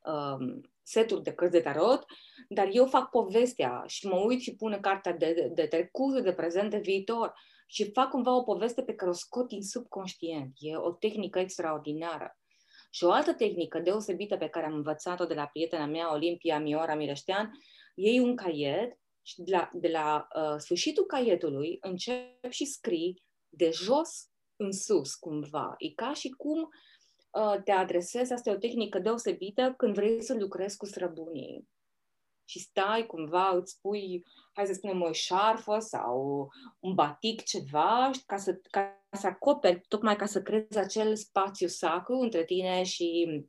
um, 0.06 0.62
seturi 0.84 1.24
de 1.24 1.34
cărți 1.34 1.54
de 1.54 1.62
tarot, 1.62 2.06
dar 2.50 2.70
eu 2.72 2.86
fac 2.86 3.10
povestea 3.10 3.84
și 3.88 4.08
mă 4.08 4.16
uit 4.16 4.42
și 4.42 4.56
pun 4.56 4.78
cartea 4.82 5.14
de, 5.14 5.34
de, 5.34 5.52
de 5.54 5.66
trecut, 5.66 6.24
de 6.24 6.34
prezent, 6.34 6.70
de 6.70 6.78
viitor 6.78 7.34
și 7.68 7.92
fac 7.92 8.10
cumva 8.10 8.36
o 8.36 8.44
poveste 8.44 8.84
pe 8.84 8.94
care 8.94 9.10
o 9.10 9.14
scot 9.14 9.48
din 9.48 9.64
subconștient. 9.64 10.54
E 10.60 10.76
o 10.76 10.92
tehnică 10.92 11.40
extraordinară. 11.40 12.40
Și 12.92 13.04
o 13.04 13.12
altă 13.12 13.34
tehnică 13.34 13.80
deosebită 13.80 14.38
pe 14.38 14.48
care 14.48 14.66
am 14.66 14.74
învățat-o 14.74 15.26
de 15.26 15.34
la 15.34 15.46
prietena 15.46 15.86
mea, 15.86 16.14
Olimpia 16.14 16.60
Miora 16.60 16.96
Mireștean, 16.96 17.52
iei 17.96 18.20
un 18.20 18.36
caiet 18.36 19.00
și 19.22 19.42
de 19.42 19.52
la, 19.52 19.70
de 19.74 19.88
la 19.88 20.28
uh, 20.36 20.56
sfârșitul 20.58 21.06
caietului 21.06 21.78
începi 21.82 22.50
și 22.50 22.66
scrii 22.66 23.24
de 23.50 23.70
jos 23.74 24.30
în 24.56 24.72
sus, 24.72 25.16
cumva. 25.16 25.76
E 25.78 25.90
ca 25.90 26.14
și 26.14 26.30
cum 26.30 26.62
uh, 26.62 26.70
te 27.64 27.72
adresezi, 27.72 28.34
asta 28.34 28.50
e 28.50 28.54
o 28.54 28.58
tehnică 28.58 29.00
deosebită 29.00 29.74
când 29.78 29.94
vrei 29.94 30.24
să 30.24 30.34
lucrezi 30.34 30.78
cu 30.78 30.86
străbunii. 30.86 31.70
Și 32.46 32.60
stai 32.60 33.06
cumva, 33.06 33.50
îți 33.50 33.80
pui, 33.82 34.26
hai 34.54 34.66
să 34.66 34.74
spunem, 34.74 35.02
o 35.02 35.12
șarfă 35.12 35.80
sau 35.80 36.48
un 36.80 36.94
batic, 36.94 37.44
ceva, 37.44 38.10
ca 38.26 38.38
să, 38.38 38.60
ca 38.70 39.06
să 39.12 39.28
acoperi, 39.28 39.82
tocmai 39.88 40.16
ca 40.16 40.26
să 40.26 40.42
creezi 40.42 40.78
acel 40.78 41.16
spațiu 41.16 41.68
sacru 41.68 42.16
între 42.16 42.44
tine 42.44 42.84
și, 42.84 43.42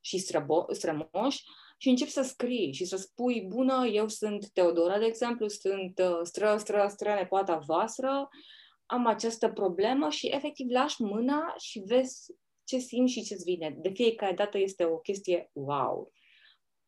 și 0.00 0.18
străbo- 0.18 0.70
strămoși 0.70 1.44
și 1.78 1.88
începi 1.88 2.10
să 2.10 2.22
scrii 2.22 2.72
și 2.72 2.84
să 2.84 2.96
spui, 2.96 3.46
bună, 3.48 3.86
eu 3.86 4.08
sunt 4.08 4.48
Teodora, 4.48 4.98
de 4.98 5.04
exemplu, 5.04 5.48
sunt 5.48 5.98
uh, 5.98 6.20
stră, 6.22 6.56
stră, 6.56 6.86
stră, 6.88 7.14
nepoata 7.14 7.56
voastră, 7.56 8.28
am 8.86 9.06
această 9.06 9.48
problemă 9.48 10.08
și 10.08 10.26
efectiv 10.26 10.70
lași 10.70 11.02
mâna 11.02 11.54
și 11.58 11.82
vezi 11.86 12.32
ce 12.68 12.78
simți 12.78 13.12
și 13.12 13.22
ce-ți 13.22 13.44
vine. 13.44 13.76
De 13.78 13.88
fiecare 13.88 14.32
dată 14.32 14.58
este 14.58 14.84
o 14.84 14.96
chestie 14.96 15.50
wow. 15.52 16.12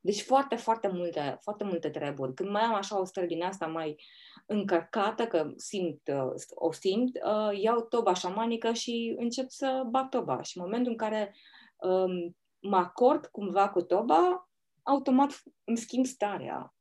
Deci 0.01 0.23
foarte, 0.23 0.57
foarte 0.57 0.89
multe, 0.89 1.39
foarte 1.43 1.65
multe 1.65 1.91
treburi. 1.91 2.35
Când 2.35 2.51
mai 2.51 2.63
am 2.63 2.75
așa 2.75 3.01
o 3.01 3.05
stare 3.05 3.27
din 3.27 3.43
asta 3.43 3.67
mai 3.67 4.03
încărcată, 4.47 5.27
că 5.27 5.53
simt, 5.57 6.01
uh, 6.09 6.33
o 6.49 6.73
simt, 6.73 7.19
uh, 7.25 7.61
iau 7.61 7.81
toba 7.81 8.15
șamanică 8.15 8.73
și 8.73 9.15
încep 9.19 9.49
să 9.49 9.87
bag 9.91 10.09
toba. 10.09 10.43
Și 10.43 10.59
în 10.59 10.65
momentul 10.65 10.91
în 10.91 10.99
care 10.99 11.35
um, 11.77 12.37
mă 12.59 12.77
acord 12.77 13.27
cumva 13.27 13.69
cu 13.69 13.83
toba, 13.83 14.51
automat 14.83 15.43
îmi 15.65 15.77
schimb 15.77 16.07
starea. 16.07 16.75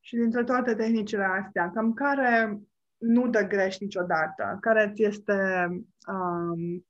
Și 0.00 0.16
dintre 0.16 0.44
toate 0.44 0.74
tehnicile 0.74 1.24
astea, 1.24 1.70
cam 1.70 1.92
care 1.92 2.60
nu 2.96 3.28
dă 3.28 3.40
greș 3.40 3.78
niciodată, 3.78 4.58
care 4.60 4.92
ți 4.94 5.02
este 5.02 5.68
um, 6.06 6.84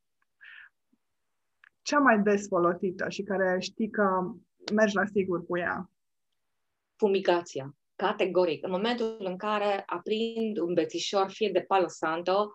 cea 1.91 1.99
mai 1.99 2.19
des 2.23 2.47
folosită 2.47 3.09
și 3.09 3.23
care 3.23 3.61
știi 3.61 3.91
că 3.91 4.35
mergi 4.75 4.95
la 4.95 5.05
sigur 5.05 5.47
cu 5.47 5.59
ea? 5.59 5.91
Fumigația, 6.97 7.77
categoric. 7.97 8.65
În 8.65 8.71
momentul 8.71 9.17
în 9.19 9.37
care 9.37 9.83
aprind 9.87 10.59
un 10.59 10.75
bețișor, 10.75 11.31
fie 11.31 11.51
de 11.53 11.61
palo 11.61 11.89
santo, 11.89 12.53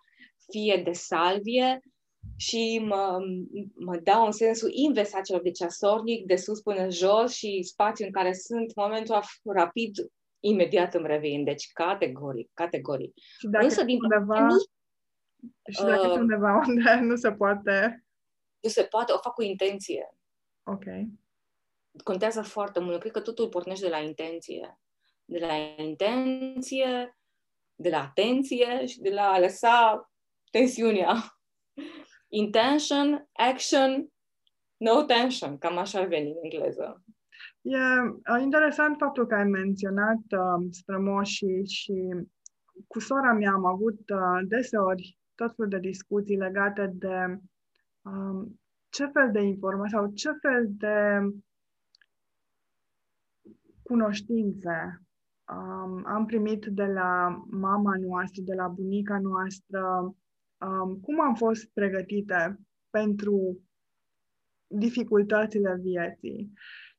fie 0.51 0.81
de 0.85 0.91
salvie, 0.91 1.79
și 2.37 2.83
mă, 2.87 3.19
mă 3.75 3.97
dau 4.03 4.25
în 4.25 4.31
sensul 4.31 4.69
invers 4.71 5.13
a 5.13 5.21
celor 5.21 5.41
de 5.41 5.51
ceasornic, 5.51 6.25
de 6.25 6.35
sus 6.35 6.61
până 6.61 6.89
jos 6.89 7.33
și 7.33 7.63
spațiul 7.63 8.07
în 8.07 8.13
care 8.13 8.33
sunt, 8.33 8.75
momentul 8.75 9.19
rapid, 9.43 9.95
imediat 10.39 10.93
îmi 10.93 11.07
revin. 11.07 11.43
Deci, 11.43 11.69
categoric, 11.73 12.49
categoric. 12.53 13.13
Și 13.39 13.47
dacă 13.47 13.63
Însă, 13.63 13.83
din 13.83 13.97
undeva, 14.01 14.39
nu, 14.39 14.57
și 15.71 15.81
dacă 15.83 16.07
uh, 16.07 16.17
undeva 16.19 16.63
unde 16.67 16.99
nu 17.01 17.15
se 17.15 17.31
poate... 17.31 18.04
Nu 18.65 18.71
se 18.71 18.83
poate, 18.83 19.11
o 19.11 19.17
fac 19.17 19.33
cu 19.33 19.41
intenție. 19.41 20.15
Ok. 20.63 20.83
Contează 22.03 22.41
foarte 22.41 22.79
mult. 22.79 22.99
Cred 22.99 23.11
că 23.11 23.19
totul 23.19 23.49
pornește 23.49 23.85
de 23.85 23.91
la 23.91 23.97
intenție. 23.97 24.79
De 25.25 25.39
la 25.39 25.53
intenție, 25.83 27.17
de 27.75 27.89
la 27.89 28.01
atenție 28.01 28.85
și 28.85 28.99
de 28.99 29.09
la 29.09 29.31
a 29.31 29.39
lăsa 29.39 30.09
tensiunea. 30.51 31.13
Intention, 32.43 33.29
action, 33.31 34.07
no 34.77 35.03
tension. 35.03 35.57
Cam 35.57 35.77
așa 35.77 35.99
ar 35.99 36.07
veni 36.07 36.29
în 36.29 36.37
engleză. 36.41 37.03
E 37.61 37.77
uh, 37.77 38.41
interesant 38.41 38.95
faptul 38.97 39.27
că 39.27 39.35
ai 39.35 39.45
menționat 39.45 40.23
uh, 40.29 40.67
strămoșii 40.71 41.67
și 41.67 41.93
cu 42.87 42.99
sora 42.99 43.33
mea 43.33 43.51
am 43.51 43.65
avut 43.65 44.09
uh, 44.09 44.47
deseori 44.47 45.17
tot 45.35 45.55
felul 45.55 45.71
de 45.71 45.79
discuții 45.79 46.37
legate 46.37 46.91
de 46.93 47.39
um, 48.05 48.59
ce 48.89 49.05
fel 49.05 49.31
de 49.31 49.41
informații 49.41 49.97
sau 49.97 50.11
ce 50.11 50.31
fel 50.41 50.65
de 50.69 51.19
cunoștințe 53.83 55.01
um, 55.51 56.05
am 56.05 56.25
primit 56.25 56.65
de 56.65 56.85
la 56.85 57.43
mama 57.49 57.93
noastră, 57.99 58.41
de 58.45 58.53
la 58.53 58.67
bunica 58.67 59.19
noastră, 59.19 60.15
um, 60.57 60.99
cum 60.99 61.21
am 61.21 61.35
fost 61.35 61.69
pregătite 61.73 62.59
pentru 62.89 63.59
dificultățile 64.67 65.79
vieții. 65.81 66.51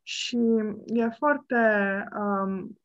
Și 0.02 0.38
e 0.86 1.08
foarte, 1.08 1.56
um, 2.18 2.78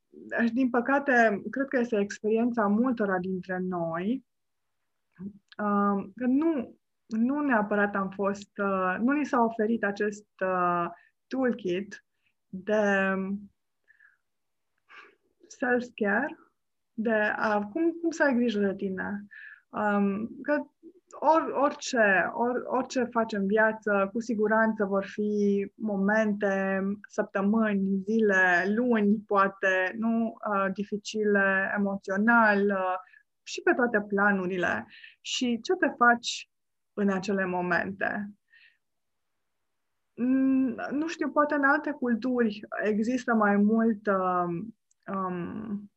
din 0.53 0.69
păcate, 0.69 1.41
cred 1.49 1.67
că 1.67 1.79
este 1.79 1.99
experiența 1.99 2.67
multora 2.67 3.17
dintre 3.19 3.57
noi, 3.59 4.25
um, 5.57 6.11
că 6.15 6.25
nu, 6.25 6.75
nu 7.11 7.39
neapărat 7.39 7.95
am 7.95 8.09
fost, 8.09 8.49
uh, 8.57 8.95
nu 8.99 9.11
ni 9.11 9.25
s-a 9.25 9.43
oferit 9.43 9.83
acest 9.83 10.27
uh, 10.45 10.85
toolkit 11.27 12.05
de 12.47 13.13
self-care, 15.47 16.37
de 16.93 17.13
a, 17.35 17.59
cum, 17.59 17.91
cum 18.01 18.09
să 18.09 18.23
ai 18.23 18.35
grijă 18.35 18.59
de 18.59 18.75
tine. 18.75 19.25
Um, 19.69 20.29
că 20.41 20.65
or, 21.19 21.51
orice, 21.63 22.31
or, 22.33 22.63
orice 22.65 23.03
faci 23.03 23.33
în 23.33 23.47
viață, 23.47 24.09
cu 24.13 24.19
siguranță 24.19 24.85
vor 24.85 25.05
fi 25.05 25.71
momente, 25.75 26.81
săptămâni, 27.09 28.03
zile, 28.03 28.73
luni, 28.75 29.23
poate, 29.27 29.95
nu 29.97 30.25
uh, 30.25 30.73
dificile 30.73 31.73
emoțional 31.77 32.65
uh, 32.65 32.95
și 33.43 33.61
pe 33.61 33.73
toate 33.73 34.05
planurile. 34.07 34.87
Și 35.21 35.59
ce 35.61 35.73
te 35.73 35.87
faci 35.97 36.50
în 36.93 37.09
acele 37.09 37.45
momente? 37.45 38.29
Mm, 40.13 40.75
nu 40.91 41.07
știu, 41.07 41.29
poate 41.29 41.55
în 41.55 41.63
alte 41.63 41.91
culturi 41.91 42.61
există 42.83 43.33
mai 43.33 43.55
mult 43.55 44.07
uh, 44.07 44.63
um, 45.15 45.91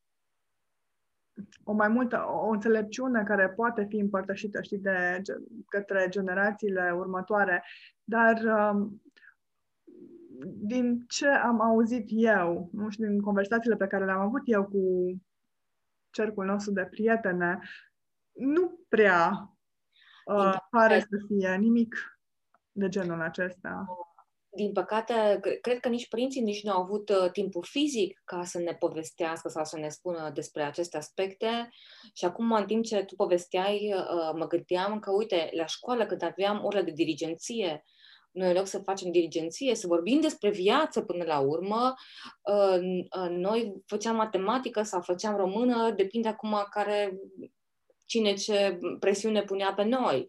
o 1.65 1.73
mai 1.73 1.89
multă, 1.89 2.25
o 2.29 2.49
înțelepciune 2.49 3.23
care 3.23 3.49
poate 3.49 3.87
fi 3.89 3.97
împărtășită, 3.97 4.63
știi, 4.63 4.79
de 4.79 5.23
către 5.69 6.07
generațiile 6.09 6.93
următoare, 6.97 7.65
dar 8.05 8.43
um, 8.75 9.03
din 10.45 11.05
ce 11.09 11.29
am 11.29 11.61
auzit 11.61 12.05
eu, 12.09 12.69
nu 12.73 12.91
știu, 12.91 13.07
din 13.07 13.21
conversațiile 13.21 13.77
pe 13.77 13.87
care 13.87 14.05
le-am 14.05 14.21
avut 14.21 14.43
eu 14.45 14.65
cu 14.65 15.15
cercul 16.11 16.45
nostru 16.45 16.73
de 16.73 16.87
prietene, 16.91 17.59
nu 18.33 18.81
prea 18.89 19.54
uh, 20.25 20.57
pare 20.71 21.01
să 21.01 21.17
fie 21.29 21.57
nimic 21.57 21.95
de 22.73 22.89
genul 22.89 23.21
acesta 23.21 23.85
din 24.55 24.73
păcate, 24.73 25.41
cred 25.61 25.81
că 25.81 25.89
nici 25.89 26.09
părinții 26.09 26.41
nici 26.41 26.63
nu 26.63 26.73
au 26.73 26.83
avut 26.83 27.09
uh, 27.09 27.31
timpul 27.33 27.65
fizic 27.65 28.23
ca 28.25 28.45
să 28.45 28.59
ne 28.59 28.75
povestească 28.75 29.49
sau 29.49 29.65
să 29.65 29.79
ne 29.79 29.89
spună 29.89 30.31
despre 30.35 30.63
aceste 30.63 30.97
aspecte. 30.97 31.69
Și 32.15 32.25
acum, 32.25 32.53
în 32.53 32.67
timp 32.67 32.85
ce 32.85 33.03
tu 33.03 33.15
povesteai, 33.15 33.95
uh, 33.97 34.31
mă 34.35 34.47
gândeam 34.47 34.99
că, 34.99 35.11
uite, 35.13 35.51
la 35.53 35.67
școală, 35.67 36.07
când 36.07 36.23
aveam 36.23 36.65
orele 36.65 36.83
de 36.83 36.91
dirigenție, 36.91 37.85
noi, 38.31 38.49
în 38.49 38.55
loc 38.55 38.67
să 38.67 38.79
facem 38.79 39.11
dirigenție, 39.11 39.75
să 39.75 39.87
vorbim 39.87 40.21
despre 40.21 40.51
viață 40.51 41.01
până 41.03 41.25
la 41.25 41.39
urmă, 41.39 41.95
uh, 42.43 43.29
noi 43.31 43.83
făceam 43.87 44.17
matematică 44.17 44.83
sau 44.83 45.01
făceam 45.01 45.37
română, 45.37 45.91
depinde 45.91 46.29
acum 46.29 46.67
care 46.71 47.19
cine 48.05 48.33
ce 48.33 48.79
presiune 49.01 49.43
punea 49.43 49.73
pe 49.73 49.85
noi. 49.85 50.27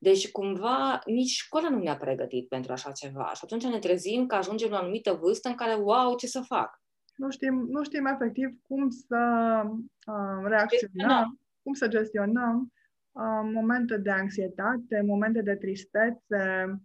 Deci, 0.00 0.30
cumva, 0.30 1.00
nici 1.04 1.30
școala 1.30 1.68
nu 1.68 1.78
ne-a 1.78 1.96
pregătit 1.96 2.48
pentru 2.48 2.72
așa 2.72 2.90
ceva. 2.90 3.32
Și 3.34 3.40
atunci 3.42 3.64
ne 3.64 3.78
trezim 3.78 4.26
că 4.26 4.34
ajungem 4.34 4.70
la 4.70 4.76
o 4.76 4.80
anumită 4.80 5.12
vârstă 5.12 5.48
în 5.48 5.54
care, 5.54 5.74
wow, 5.74 6.16
ce 6.16 6.26
să 6.26 6.40
fac? 6.40 6.80
Nu 7.16 7.30
știm, 7.30 7.66
nu 7.68 7.84
știm 7.84 8.06
efectiv 8.06 8.48
cum 8.62 8.90
să 8.90 9.62
uh, 10.06 10.44
reacționăm, 10.44 11.40
cum 11.62 11.72
să 11.72 11.88
gestionăm 11.88 12.72
uh, 13.12 13.50
momente 13.52 13.96
de 13.96 14.10
anxietate, 14.10 15.02
momente 15.06 15.42
de 15.42 15.54
tristețe. 15.54 16.80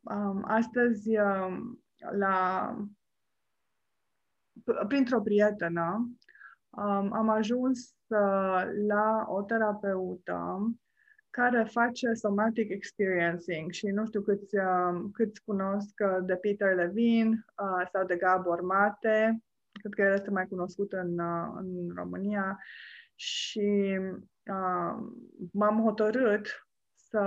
Uh, 0.00 0.40
astăzi, 0.42 1.18
uh, 1.18 1.56
la, 2.18 2.74
printr-o 4.88 5.20
prietenă, 5.20 6.16
um, 6.70 7.12
am 7.12 7.28
ajuns 7.28 7.78
uh, 7.78 7.97
la 8.86 9.26
o 9.28 9.42
terapeută 9.42 10.70
care 11.30 11.68
face 11.70 12.12
somatic 12.12 12.70
experiencing 12.70 13.70
și 13.70 13.86
nu 13.86 14.06
știu 14.06 14.20
câți, 14.20 14.56
uh, 14.56 15.00
câți 15.12 15.42
cunosc 15.44 15.94
uh, 16.04 16.18
de 16.26 16.34
Peter 16.36 16.74
Levine 16.74 17.28
uh, 17.28 17.88
sau 17.92 18.04
de 18.04 18.16
Gabor 18.16 18.60
Mate, 18.60 19.42
cred 19.72 19.92
că 19.94 20.02
el 20.02 20.12
este 20.12 20.30
mai 20.30 20.46
cunoscut 20.46 20.92
în, 20.92 21.18
uh, 21.18 21.48
în 21.56 21.92
România 21.94 22.58
și 23.14 23.98
uh, 24.50 24.96
m-am 25.52 25.82
hotărât 25.82 26.66
să, 26.94 27.22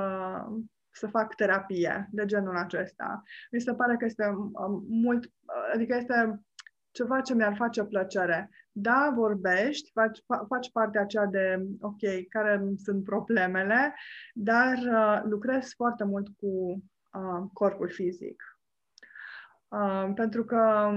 să 0.91 1.07
fac 1.07 1.35
terapie 1.35 2.09
de 2.11 2.25
genul 2.25 2.57
acesta. 2.57 3.23
Mi 3.51 3.61
se 3.61 3.73
pare 3.73 3.97
că 3.97 4.05
este 4.05 4.25
uh, 4.27 4.81
mult, 4.87 5.31
adică 5.73 5.95
este 5.95 6.41
ceva 6.91 7.21
ce 7.21 7.33
mi-ar 7.33 7.55
face 7.55 7.83
plăcere. 7.83 8.49
Da, 8.71 9.11
vorbești, 9.15 9.91
faci, 9.91 10.23
faci 10.47 10.71
partea 10.71 11.01
aceea 11.01 11.25
de, 11.25 11.65
ok, 11.79 11.99
care 12.29 12.63
sunt 12.83 13.03
problemele, 13.03 13.95
dar 14.33 14.77
uh, 14.77 15.21
lucrez 15.29 15.73
foarte 15.75 16.03
mult 16.03 16.27
cu 16.27 16.47
uh, 17.13 17.49
corpul 17.53 17.89
fizic. 17.89 18.43
Uh, 19.67 20.11
pentru 20.15 20.45
că 20.45 20.91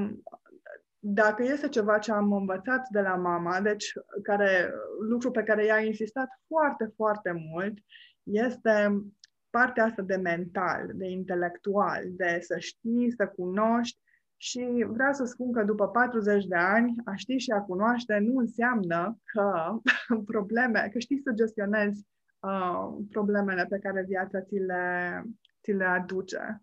dacă 0.99 1.43
este 1.43 1.69
ceva 1.69 1.99
ce 1.99 2.13
am 2.13 2.33
învățat 2.33 2.89
de 2.89 3.01
la 3.01 3.15
mama, 3.15 3.61
deci 3.61 3.93
care, 4.23 4.73
lucru 5.09 5.31
pe 5.31 5.43
care 5.43 5.65
ea 5.65 5.75
a 5.75 5.81
insistat 5.81 6.29
foarte, 6.47 6.93
foarte 6.97 7.33
mult, 7.33 7.79
este 8.23 9.03
partea 9.51 9.85
asta 9.85 10.03
de 10.03 10.17
mental, 10.17 10.91
de 10.95 11.07
intelectual, 11.07 12.03
de 12.07 12.39
să 12.41 12.59
știi, 12.59 13.13
să 13.17 13.27
cunoști 13.27 13.99
și 14.37 14.87
vreau 14.89 15.13
să 15.13 15.25
spun 15.25 15.53
că 15.53 15.63
după 15.63 15.89
40 15.89 16.47
de 16.47 16.57
ani, 16.57 16.95
a 17.05 17.15
ști 17.15 17.37
și 17.37 17.51
a 17.51 17.61
cunoaște 17.61 18.19
nu 18.19 18.39
înseamnă 18.39 19.19
că 19.25 19.79
probleme, 20.33 20.89
că 20.93 20.99
știi 20.99 21.21
să 21.25 21.33
gestionezi 21.35 22.07
uh, 22.41 23.05
problemele 23.11 23.67
pe 23.69 23.79
care 23.79 24.05
viața 24.09 24.41
ți 24.41 24.55
le, 24.55 25.23
ți 25.63 25.73
le 25.73 25.85
aduce. 25.85 26.63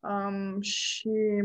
Um, 0.00 0.60
și 0.60 1.44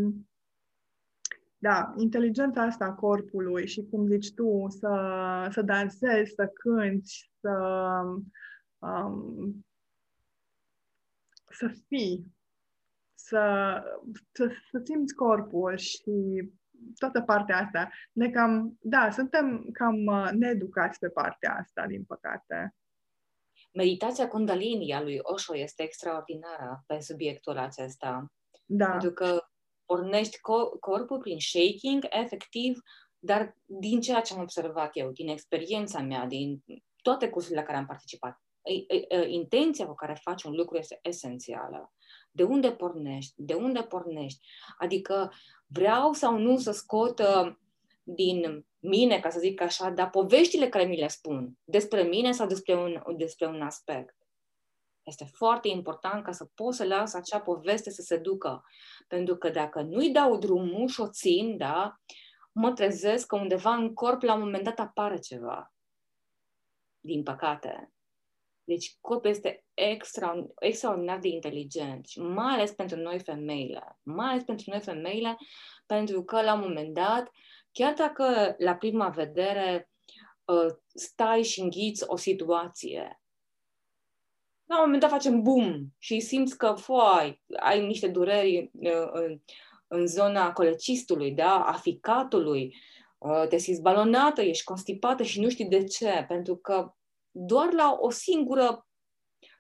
da, 1.58 1.94
inteligența 1.98 2.62
asta 2.62 2.86
a 2.86 2.94
corpului 2.94 3.68
și 3.68 3.88
cum 3.90 4.08
zici 4.08 4.34
tu, 4.34 4.66
să, 4.70 5.48
să 5.52 5.62
dansezi, 5.62 6.34
să 6.34 6.52
cânti, 6.54 7.32
să, 7.40 7.52
um, 8.78 9.66
să 11.50 11.68
fii, 11.88 12.35
să, 13.28 13.84
să, 14.32 14.52
să 14.72 14.82
simți 14.84 15.16
corpul 15.16 15.78
și 15.78 16.12
toată 16.98 17.22
partea 17.22 17.58
asta. 17.58 17.90
Ne 18.12 18.30
cam, 18.30 18.78
da, 18.82 19.10
suntem 19.12 19.70
cam 19.74 20.06
uh, 20.06 20.30
needucați 20.32 21.00
pe 21.00 21.10
partea 21.10 21.56
asta, 21.60 21.86
din 21.88 22.04
păcate. 22.04 22.76
Meditația 23.74 24.28
Kundalini 24.28 24.94
a 24.94 25.02
lui 25.02 25.20
Osho 25.22 25.58
este 25.58 25.84
extraordinară 25.84 26.84
pe 26.88 27.00
subiectul 27.00 27.58
acesta. 27.58 28.32
Da. 28.66 28.90
Pentru 28.90 29.12
că 29.12 29.42
pornești 29.86 30.38
co- 30.38 30.80
corpul 30.80 31.20
prin 31.20 31.40
shaking, 31.40 32.06
efectiv, 32.10 32.80
dar 33.20 33.56
din 33.66 34.02
ceea 34.02 34.22
ce 34.22 34.34
am 34.34 34.42
observat 34.42 34.90
eu, 34.94 35.12
din 35.12 35.28
experiența 35.28 36.00
mea, 36.02 36.26
din 36.26 36.64
toate 37.02 37.30
cursurile 37.30 37.60
la 37.60 37.66
care 37.66 37.78
am 37.78 37.86
participat, 37.86 38.40
intenția 39.28 39.86
cu 39.86 39.94
care 39.94 40.20
faci 40.22 40.44
un 40.44 40.54
lucru 40.54 40.78
este 40.78 41.00
esențială. 41.02 41.94
De 42.36 42.44
unde 42.44 42.72
pornești? 42.72 43.34
De 43.36 43.54
unde 43.54 43.82
pornești? 43.82 44.48
Adică 44.78 45.32
vreau 45.66 46.14
sau 46.14 46.38
nu 46.38 46.58
să 46.58 46.72
scot 46.72 47.20
uh, 47.20 47.56
din 48.04 48.66
mine, 48.80 49.20
ca 49.20 49.30
să 49.30 49.40
zic 49.40 49.62
așa, 49.62 49.90
dar 49.90 50.10
poveștile 50.10 50.70
care 50.70 50.84
mi 50.84 51.00
le 51.00 51.08
spun 51.08 51.58
despre 51.64 52.02
mine 52.04 52.32
sau 52.32 52.48
despre 52.48 52.76
un, 52.76 53.02
despre 53.18 53.48
un 53.48 53.62
aspect. 53.62 54.16
Este 55.04 55.26
foarte 55.26 55.68
important 55.68 56.24
ca 56.24 56.32
să 56.32 56.46
pot 56.56 56.74
să 56.74 56.86
las 56.86 57.14
acea 57.14 57.40
poveste 57.40 57.90
să 57.90 58.02
se 58.02 58.18
ducă. 58.18 58.64
Pentru 59.08 59.36
că 59.38 59.50
dacă 59.50 59.82
nu-i 59.82 60.12
dau 60.12 60.38
drumul 60.38 60.88
și 60.88 61.02
o 61.02 61.10
țin, 61.10 61.58
da, 61.58 61.96
mă 62.52 62.72
trezesc 62.72 63.28
că 63.28 63.36
undeva 63.36 63.74
în 63.74 63.94
corp 63.94 64.22
la 64.22 64.34
un 64.34 64.40
moment 64.40 64.64
dat 64.64 64.80
apare 64.80 65.18
ceva. 65.18 65.74
Din 67.00 67.24
păcate. 67.24 67.95
Deci 68.66 68.98
corpul 69.02 69.30
este 69.30 69.66
extra, 69.74 70.48
extraordinar 70.60 71.20
de 71.20 71.28
inteligent 71.28 72.06
și 72.08 72.20
mai 72.20 72.54
ales 72.54 72.72
pentru 72.72 72.98
noi 72.98 73.20
femeile. 73.20 74.00
Mai 74.04 74.30
ales 74.30 74.44
pentru 74.44 74.66
noi 74.70 74.80
femeile, 74.80 75.38
pentru 75.86 76.24
că 76.24 76.42
la 76.42 76.54
un 76.54 76.60
moment 76.60 76.94
dat, 76.94 77.32
chiar 77.72 77.94
dacă 77.94 78.56
la 78.58 78.76
prima 78.76 79.10
vedere 79.10 79.90
uh, 80.46 80.74
stai 80.94 81.44
și 81.44 81.62
înghiți 81.62 82.04
o 82.08 82.16
situație, 82.16 83.20
la 84.66 84.76
un 84.76 84.82
moment 84.84 85.02
dat 85.02 85.10
facem 85.10 85.42
boom 85.42 85.86
și 85.98 86.20
simți 86.20 86.58
că, 86.58 86.74
foi, 86.78 87.44
ai 87.60 87.86
niște 87.86 88.08
dureri 88.08 88.72
uh, 88.74 89.10
în, 89.12 89.40
în 89.88 90.08
zona 90.08 90.52
colecistului, 90.52 91.32
da, 91.32 91.64
a 91.66 91.74
ficatului, 91.74 92.76
uh, 93.18 93.48
te 93.50 93.58
simți 93.58 93.82
balonată, 93.82 94.42
ești 94.42 94.64
constipată 94.64 95.24
și 95.24 95.40
nu 95.40 95.50
știi 95.50 95.68
de 95.68 95.84
ce, 95.84 96.26
pentru 96.28 96.56
că 96.56 96.94
doar 97.38 97.74
la 97.74 97.98
o 98.00 98.10
singură, 98.10 98.88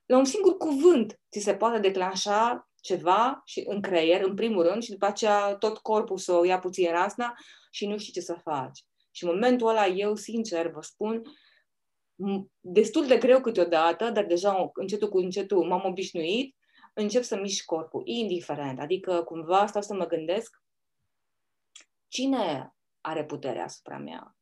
la 0.05 0.17
un 0.17 0.25
singur 0.25 0.57
cuvânt 0.57 1.19
ți 1.31 1.39
se 1.39 1.55
poate 1.55 1.79
declanșa 1.79 2.69
ceva 2.81 3.41
și 3.45 3.63
în 3.67 3.81
creier, 3.81 4.21
în 4.21 4.35
primul 4.35 4.63
rând, 4.67 4.83
și 4.83 4.91
după 4.91 5.05
aceea 5.05 5.55
tot 5.55 5.77
corpul 5.77 6.17
să 6.17 6.33
o 6.33 6.43
ia 6.43 6.59
puțin 6.59 6.91
rasna 6.91 7.33
și 7.71 7.87
nu 7.87 7.97
știi 7.97 8.13
ce 8.13 8.21
să 8.21 8.39
faci. 8.43 8.85
Și 9.11 9.23
în 9.23 9.29
momentul 9.33 9.67
ăla, 9.67 9.87
eu, 9.87 10.15
sincer, 10.15 10.71
vă 10.71 10.81
spun, 10.81 11.21
destul 12.59 13.07
de 13.07 13.17
greu 13.17 13.41
câteodată, 13.41 14.09
dar 14.09 14.25
deja 14.25 14.71
încetul 14.73 15.09
cu 15.09 15.17
încetul 15.17 15.67
m-am 15.67 15.85
obișnuit, 15.85 16.55
încep 16.93 17.23
să 17.23 17.35
mișc 17.35 17.65
corpul, 17.65 18.01
indiferent. 18.05 18.79
Adică 18.79 19.23
cumva 19.23 19.65
stau 19.65 19.81
să 19.81 19.93
mă 19.93 20.05
gândesc 20.05 20.61
cine 22.07 22.75
are 23.01 23.25
puterea 23.25 23.63
asupra 23.63 23.97
mea? 23.97 24.34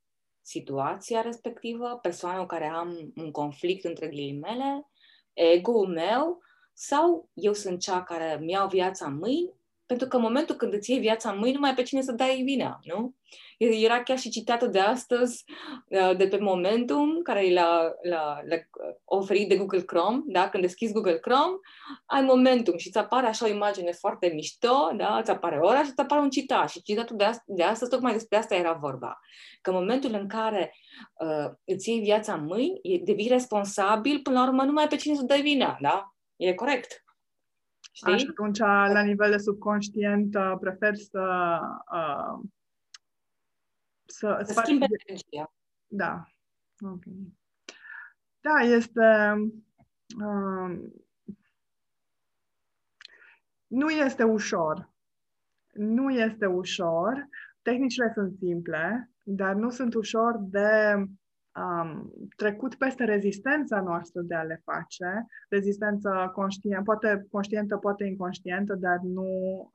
Situația 0.45 1.21
respectivă, 1.21 1.99
persoana 2.01 2.39
cu 2.39 2.45
care 2.45 2.67
am 2.67 3.13
un 3.15 3.31
conflict 3.31 3.83
între 3.83 4.07
ghilimele, 4.07 4.87
ego-ul 5.33 5.87
meu 5.87 6.41
sau 6.73 7.29
eu 7.33 7.53
sunt 7.53 7.79
cea 7.79 8.03
care 8.03 8.37
mi 8.41 8.51
iau 8.51 8.67
viața 8.67 9.05
în 9.05 9.17
mâini 9.17 9.53
pentru 9.85 10.07
că 10.07 10.15
în 10.15 10.21
momentul 10.21 10.55
când 10.55 10.73
îți 10.73 10.91
iei 10.91 10.99
viața 10.99 11.31
în 11.31 11.37
mâini, 11.37 11.53
nu 11.53 11.59
mai 11.59 11.69
ai 11.69 11.75
pe 11.75 11.83
cine 11.83 12.01
să 12.01 12.11
dai 12.11 12.41
vina, 12.45 12.79
nu? 12.83 13.15
Era 13.57 14.03
chiar 14.03 14.17
și 14.17 14.29
citatul 14.29 14.69
de 14.69 14.79
astăzi, 14.79 15.43
uh, 15.87 16.17
de 16.17 16.27
pe 16.27 16.37
Momentum, 16.37 17.21
care 17.21 17.53
l-a, 17.53 17.93
l-a, 18.01 18.41
l-a 18.45 18.57
oferit 19.05 19.49
de 19.49 19.57
Google 19.57 19.81
Chrome, 19.81 20.21
da? 20.25 20.49
Când 20.49 20.63
deschizi 20.63 20.93
Google 20.93 21.19
Chrome, 21.19 21.57
ai 22.05 22.21
Momentum 22.21 22.77
și 22.77 22.87
îți 22.87 22.97
apare 22.97 23.27
așa 23.27 23.45
o 23.45 23.49
imagine 23.49 23.91
foarte 23.91 24.27
mișto, 24.27 24.91
da? 24.97 25.17
Îți 25.17 25.31
apare 25.31 25.57
ora 25.61 25.83
și 25.83 25.89
îți 25.89 25.99
apare 25.99 26.21
un 26.21 26.29
citat. 26.29 26.69
Și 26.69 26.81
citatul 26.81 27.17
de, 27.17 27.25
ast- 27.25 27.45
de 27.45 27.63
astăzi, 27.63 27.91
tocmai 27.91 28.13
despre 28.13 28.37
asta 28.37 28.55
era 28.55 28.73
vorba. 28.73 29.19
Că 29.61 29.69
în 29.69 29.75
momentul 29.75 30.13
în 30.13 30.27
care 30.27 30.75
uh, 31.13 31.51
îți 31.65 31.89
iei 31.89 32.01
viața 32.01 32.33
în 32.33 32.45
mâini, 32.45 32.79
devii 33.03 33.27
responsabil, 33.27 34.19
până 34.19 34.39
la 34.39 34.45
urmă 34.47 34.63
nu 34.63 34.71
mai 34.71 34.83
ai 34.83 34.89
pe 34.89 34.95
cine 34.95 35.15
să 35.15 35.23
dai 35.23 35.41
vina, 35.41 35.77
da? 35.81 36.13
E 36.35 36.53
corect. 36.53 37.02
Știi? 37.95 38.13
Așa, 38.13 38.27
atunci, 38.29 38.57
la 38.57 39.01
nivel 39.01 39.31
de 39.31 39.37
subconștient, 39.37 40.35
uh, 40.35 40.53
prefer 40.59 40.95
să... 40.95 41.59
Uh, 41.91 42.49
să 44.05 44.39
să 44.43 44.53
faci... 44.53 44.69
energia. 44.69 45.53
Da. 45.87 46.23
Ok. 46.79 47.03
Da, 48.41 48.59
este... 48.59 49.33
Uh, 50.23 50.79
nu 53.67 53.89
este 53.89 54.23
ușor. 54.23 54.91
Nu 55.71 56.09
este 56.09 56.45
ușor. 56.45 57.27
Tehnicile 57.61 58.11
sunt 58.13 58.37
simple, 58.37 59.11
dar 59.23 59.55
nu 59.55 59.69
sunt 59.69 59.93
ușor 59.93 60.37
de 60.39 60.95
um, 61.55 62.11
trecut 62.35 62.75
peste 62.75 63.03
rezistența 63.03 63.81
noastră 63.81 64.21
de 64.21 64.35
a 64.35 64.43
le 64.43 64.61
face, 64.63 65.25
rezistență 65.49 66.31
conștientă, 66.33 66.83
poate 66.83 67.27
conștientă, 67.31 67.77
poate 67.77 68.05
inconștientă, 68.05 68.75
dar 68.75 68.99
nu, 69.03 69.23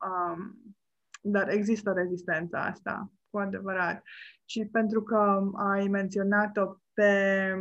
um, 0.06 0.74
dar 1.20 1.48
există 1.48 1.92
rezistența 1.92 2.64
asta, 2.64 3.12
cu 3.30 3.38
adevărat. 3.38 4.02
Și 4.44 4.64
pentru 4.72 5.02
că 5.02 5.50
ai 5.54 5.88
menționat-o 5.88 6.74
pe 6.92 7.52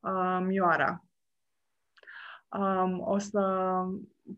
um, 0.00 0.50
Ioara, 0.50 1.04
um, 2.48 3.00
o 3.00 3.18
să 3.18 3.72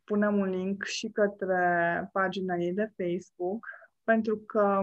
punem 0.05 0.39
un 0.39 0.49
link 0.49 0.85
și 0.85 1.09
către 1.09 2.09
pagina 2.13 2.55
ei 2.57 2.73
de 2.73 2.93
Facebook, 2.97 3.67
pentru 4.05 4.37
că, 4.37 4.81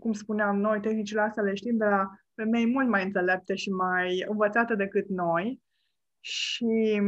cum 0.00 0.12
spuneam, 0.12 0.56
noi 0.56 0.80
tehnicile 0.80 1.20
astea 1.20 1.42
le 1.42 1.54
știm 1.54 1.76
de 1.76 1.84
la 1.84 2.10
femei 2.40 2.66
mult 2.66 2.88
mai 2.88 3.04
înțelepte 3.04 3.54
și 3.54 3.70
mai 3.70 4.24
învățate 4.28 4.74
decât 4.74 5.08
noi 5.08 5.62
și 6.20 7.00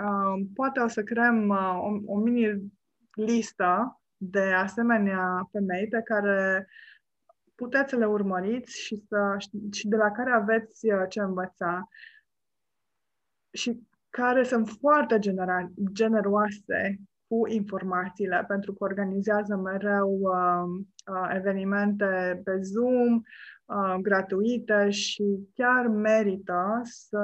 uh, 0.00 0.46
poate 0.54 0.80
o 0.80 0.88
să 0.88 1.02
creăm 1.02 1.48
uh, 1.48 1.78
o, 1.80 2.14
o 2.14 2.18
mini 2.18 2.72
listă 3.14 4.00
de 4.16 4.40
asemenea 4.40 5.48
femei 5.52 5.88
pe 5.88 6.00
care 6.04 6.66
puteți 7.54 7.90
să 7.90 7.96
le 7.96 8.06
urmăriți 8.06 8.80
și, 8.80 9.04
să, 9.08 9.36
și 9.72 9.88
de 9.88 9.96
la 9.96 10.10
care 10.10 10.30
aveți 10.30 10.86
uh, 10.86 11.04
ce 11.08 11.20
învăța 11.20 11.88
și 13.52 13.86
care 14.10 14.42
sunt 14.42 14.68
foarte 14.68 15.18
genera- 15.18 15.72
generoase 15.92 16.98
cu 17.26 17.46
informațiile, 17.46 18.44
pentru 18.48 18.72
că 18.72 18.84
organizează 18.84 19.56
mereu 19.56 20.18
uh, 20.20 20.84
uh, 21.12 21.34
evenimente 21.36 22.40
pe 22.44 22.60
Zoom, 22.60 23.22
uh, 23.64 23.94
gratuite 24.00 24.90
și 24.90 25.48
chiar 25.54 25.86
merită 25.86 26.80
să, 26.84 27.22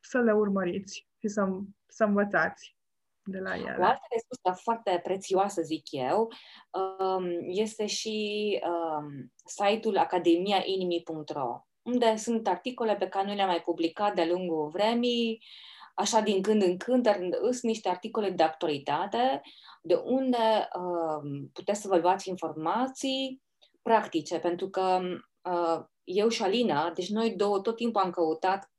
să 0.00 0.18
le 0.18 0.32
urmăriți 0.32 1.08
și 1.18 1.28
să, 1.28 1.48
să 1.86 2.04
învățați 2.04 2.76
de 3.26 3.38
la 3.38 3.56
ele. 3.56 3.76
O 3.78 3.84
altă 3.84 4.06
resursă 4.10 4.62
foarte 4.62 5.00
prețioasă, 5.02 5.62
zic 5.62 5.82
eu, 5.90 6.32
um, 6.72 7.24
este 7.40 7.86
și 7.86 8.58
um, 8.64 9.32
site-ul 9.44 9.98
academiainimii.ro, 9.98 11.66
unde 11.82 12.16
sunt 12.16 12.48
articole 12.48 12.96
pe 12.96 13.08
care 13.08 13.26
nu 13.26 13.34
le-am 13.34 13.48
mai 13.48 13.62
publicat 13.62 14.14
de-a 14.14 14.26
lungul 14.26 14.68
vremii, 14.68 15.42
așa 15.94 16.20
din 16.20 16.42
când 16.42 16.62
în 16.62 16.76
când, 16.76 17.02
dar 17.02 17.18
sunt 17.40 17.62
niște 17.62 17.88
articole 17.88 18.30
de 18.30 18.42
actualitate, 18.42 19.40
de 19.82 19.94
unde 19.94 20.68
uh, 20.78 21.48
puteți 21.52 21.80
să 21.80 21.88
vă 21.88 21.96
luați 21.96 22.28
informații 22.28 23.42
practice, 23.86 24.38
pentru 24.38 24.68
că 24.68 25.00
uh, 25.42 25.84
eu 26.04 26.28
și 26.28 26.42
Alina, 26.42 26.90
deci 26.90 27.08
noi 27.08 27.36
două 27.36 27.60
tot 27.60 27.76
timpul 27.76 28.00
am 28.00 28.10
căutat 28.10 28.70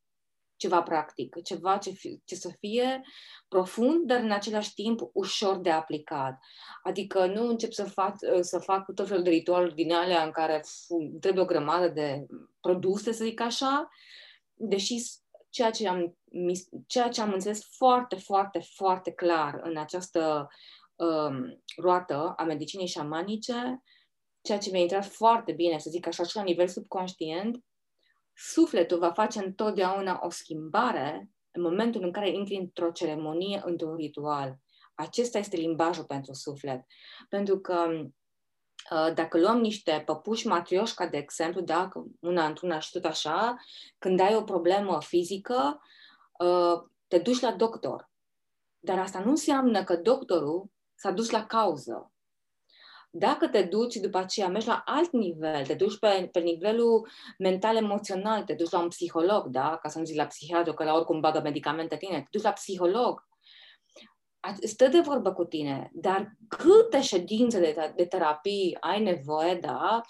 ceva 0.55 0.81
practic, 0.81 1.41
ceva 1.43 1.77
ce, 1.77 1.89
fi, 1.89 2.21
ce 2.25 2.35
să 2.35 2.49
fie 2.59 3.01
profund, 3.47 4.05
dar 4.05 4.19
în 4.19 4.31
același 4.31 4.73
timp 4.73 4.99
ușor 5.13 5.57
de 5.57 5.69
aplicat. 5.69 6.39
Adică 6.83 7.25
nu 7.25 7.47
încep 7.47 7.71
să 7.71 7.83
fac, 7.83 8.15
să 8.41 8.59
fac 8.59 8.93
tot 8.93 9.07
felul 9.07 9.23
de 9.23 9.29
ritualuri 9.29 9.75
din 9.75 9.93
alea 9.93 10.23
în 10.23 10.31
care 10.31 10.63
trebuie 11.19 11.43
o 11.43 11.47
grămadă 11.47 11.87
de 11.87 12.25
produse, 12.61 13.11
să 13.11 13.23
zic 13.23 13.41
așa, 13.41 13.89
deși 14.53 14.95
ceea 15.49 15.71
ce 15.71 15.87
am, 15.87 16.17
ceea 16.87 17.09
ce 17.09 17.21
am 17.21 17.33
înțeles 17.33 17.67
foarte, 17.75 18.15
foarte, 18.15 18.59
foarte 18.59 19.11
clar 19.11 19.59
în 19.63 19.77
această 19.77 20.47
um, 20.95 21.63
roată 21.77 22.33
a 22.37 22.43
medicinei 22.43 22.87
șamanice, 22.87 23.81
ceea 24.47 24.59
ce 24.59 24.69
mi-a 24.71 24.81
intrat 24.81 25.05
foarte 25.05 25.51
bine, 25.51 25.77
să 25.77 25.89
zic 25.89 26.07
așa, 26.07 26.23
și 26.23 26.35
la 26.35 26.43
nivel 26.43 26.67
subconștient, 26.67 27.63
sufletul 28.33 28.99
va 28.99 29.11
face 29.11 29.39
întotdeauna 29.39 30.19
o 30.23 30.29
schimbare 30.29 31.29
în 31.51 31.61
momentul 31.61 32.03
în 32.03 32.11
care 32.11 32.29
intri 32.29 32.55
într-o 32.55 32.91
ceremonie, 32.91 33.61
într-un 33.65 33.95
ritual. 33.95 34.57
Acesta 34.95 35.37
este 35.37 35.55
limbajul 35.57 36.03
pentru 36.03 36.33
suflet. 36.33 36.85
Pentru 37.29 37.59
că 37.59 37.89
uh, 38.91 39.13
dacă 39.13 39.39
luăm 39.39 39.59
niște 39.59 40.03
păpuși 40.05 40.47
matrioșca, 40.47 41.07
de 41.07 41.17
exemplu, 41.17 41.61
da, 41.61 41.89
una 42.19 42.45
într-una 42.45 42.79
și 42.79 42.91
tot 42.91 43.05
așa, 43.05 43.55
când 43.97 44.19
ai 44.19 44.35
o 44.35 44.43
problemă 44.43 45.01
fizică, 45.01 45.81
uh, 46.39 46.89
te 47.07 47.19
duci 47.19 47.39
la 47.39 47.51
doctor. 47.51 48.09
Dar 48.79 48.99
asta 48.99 49.19
nu 49.19 49.29
înseamnă 49.29 49.83
că 49.83 49.95
doctorul 49.95 50.71
s-a 50.95 51.11
dus 51.11 51.29
la 51.29 51.45
cauză. 51.45 52.11
Dacă 53.09 53.47
te 53.47 53.61
duci 53.61 53.95
după 53.95 54.17
aceea, 54.17 54.47
mergi 54.47 54.67
la 54.67 54.81
alt 54.85 55.11
nivel, 55.11 55.65
te 55.65 55.73
duci 55.73 55.99
pe, 55.99 56.29
pe 56.31 56.39
nivelul 56.39 57.07
mental-emoțional, 57.37 58.43
te 58.43 58.53
duci 58.53 58.69
la 58.69 58.79
un 58.79 58.87
psiholog, 58.87 59.47
da? 59.47 59.77
ca 59.81 59.89
să 59.89 59.99
nu 59.99 60.05
zic 60.05 60.15
la 60.15 60.25
psihiatru, 60.25 60.73
că 60.73 60.83
la 60.83 60.93
oricum 60.93 61.19
bagă 61.19 61.41
medicamente 61.43 61.97
tine, 61.97 62.21
te 62.21 62.27
duci 62.31 62.43
la 62.43 62.51
psiholog, 62.51 63.27
stă 64.61 64.87
de 64.87 64.99
vorbă 64.99 65.33
cu 65.33 65.43
tine, 65.43 65.91
dar 65.93 66.31
câte 66.47 67.01
ședințe 67.01 67.59
de, 67.59 67.93
de 67.95 68.05
terapie 68.05 68.77
ai 68.79 69.03
nevoie, 69.03 69.55
da, 69.55 70.01
ă, 70.01 70.03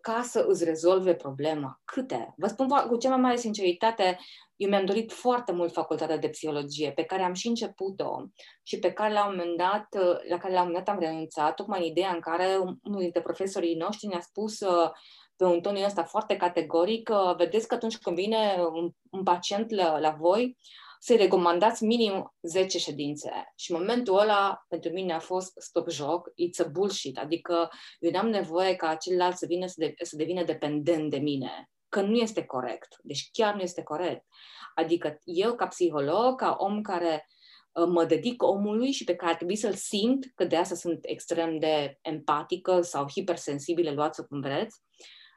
ca 0.00 0.22
să 0.22 0.44
îți 0.48 0.64
rezolve 0.64 1.14
problema? 1.14 1.80
Câte? 1.84 2.34
Vă 2.36 2.46
spun 2.46 2.68
cu 2.68 2.96
cea 2.96 3.08
mai 3.08 3.20
mare 3.20 3.36
sinceritate, 3.36 4.18
eu 4.56 4.68
mi-am 4.68 4.84
dorit 4.84 5.12
foarte 5.12 5.52
mult 5.52 5.72
facultatea 5.72 6.18
de 6.18 6.28
psihologie, 6.28 6.92
pe 6.92 7.02
care 7.02 7.22
am 7.22 7.32
și 7.32 7.48
început-o 7.48 8.22
și 8.62 8.78
pe 8.78 8.92
care 8.92 9.12
la 9.12 9.26
un 9.26 9.36
moment 9.36 9.56
dat, 9.56 9.86
ă, 10.02 10.20
la 10.28 10.38
care 10.38 10.52
la 10.52 10.60
un 10.60 10.66
moment 10.66 10.84
dat 10.84 10.94
am 10.94 11.00
renunțat, 11.00 11.54
tocmai 11.54 11.78
în 11.78 11.84
ideea 11.84 12.10
în 12.10 12.20
care 12.20 12.56
unul 12.82 13.00
dintre 13.00 13.20
profesorii 13.20 13.76
noștri 13.76 14.06
ne-a 14.06 14.20
spus 14.20 14.60
ă, 14.60 14.92
pe 15.36 15.44
un 15.44 15.60
ton 15.60 15.76
ăsta 15.84 16.04
foarte 16.04 16.36
categoric, 16.36 17.10
vedeți 17.36 17.68
că 17.68 17.74
atunci 17.74 17.98
când 17.98 18.16
vine 18.16 18.56
un, 18.72 18.90
un 19.10 19.22
pacient 19.22 19.70
la, 19.70 19.98
la 19.98 20.10
voi, 20.10 20.56
să-i 21.04 21.16
recomandați 21.16 21.84
minim 21.84 22.34
10 22.42 22.78
ședințe. 22.78 23.52
Și 23.56 23.72
momentul 23.72 24.18
ăla, 24.18 24.64
pentru 24.68 24.90
mine, 24.90 25.12
a 25.12 25.18
fost 25.18 25.52
stop 25.56 25.90
joc, 25.90 26.28
it's 26.28 26.66
a 26.66 26.68
bullshit. 26.68 27.18
Adică 27.18 27.68
eu 27.98 28.10
n-am 28.10 28.28
nevoie 28.28 28.74
ca 28.74 28.94
celălalt 28.94 29.36
să, 29.36 29.46
vină 29.46 29.66
să, 29.66 29.74
de, 29.76 29.94
să 30.02 30.16
devină 30.16 30.44
dependent 30.44 31.10
de 31.10 31.16
mine. 31.16 31.70
Că 31.88 32.00
nu 32.00 32.16
este 32.16 32.44
corect. 32.44 32.96
Deci 33.02 33.28
chiar 33.32 33.54
nu 33.54 33.60
este 33.60 33.82
corect. 33.82 34.26
Adică 34.74 35.18
eu, 35.24 35.54
ca 35.54 35.66
psiholog, 35.66 36.38
ca 36.38 36.56
om 36.58 36.80
care 36.80 37.28
uh, 37.72 37.86
mă 37.86 38.04
dedic 38.04 38.42
omului 38.42 38.90
și 38.90 39.04
pe 39.04 39.14
care 39.14 39.30
ar 39.30 39.36
trebui 39.36 39.56
să-l 39.56 39.74
simt, 39.74 40.24
că 40.34 40.44
de 40.44 40.56
asta 40.56 40.74
sunt 40.74 40.98
extrem 41.02 41.58
de 41.58 41.98
empatică 42.00 42.80
sau 42.80 43.08
hipersensibilă, 43.10 43.90
luați-o 43.90 44.24
cum 44.24 44.40
vreți, 44.40 44.80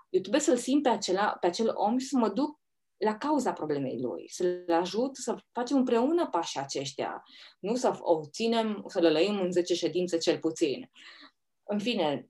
eu 0.10 0.20
trebuie 0.20 0.42
să-l 0.42 0.58
simt 0.58 0.84
pe, 0.84 0.90
acela, 0.90 1.38
pe 1.40 1.48
acel 1.48 1.72
om 1.74 1.98
și 1.98 2.08
să 2.08 2.18
mă 2.18 2.30
duc 2.30 2.60
la 2.98 3.18
cauza 3.18 3.54
problemei 3.54 4.00
lui, 4.02 4.30
să-l 4.30 4.66
ajut 4.72 5.16
să 5.16 5.36
facem 5.52 5.78
împreună 5.78 6.28
pașii 6.28 6.60
aceștia, 6.60 7.24
nu 7.60 7.76
să 7.76 7.98
o 8.00 8.22
ținem, 8.32 8.84
să 8.88 9.00
le 9.00 9.10
lăim 9.10 9.40
în 9.40 9.52
10 9.52 9.74
ședințe 9.74 10.18
cel 10.18 10.40
puțin. 10.40 10.92
În 11.64 11.80
fine, 11.80 12.28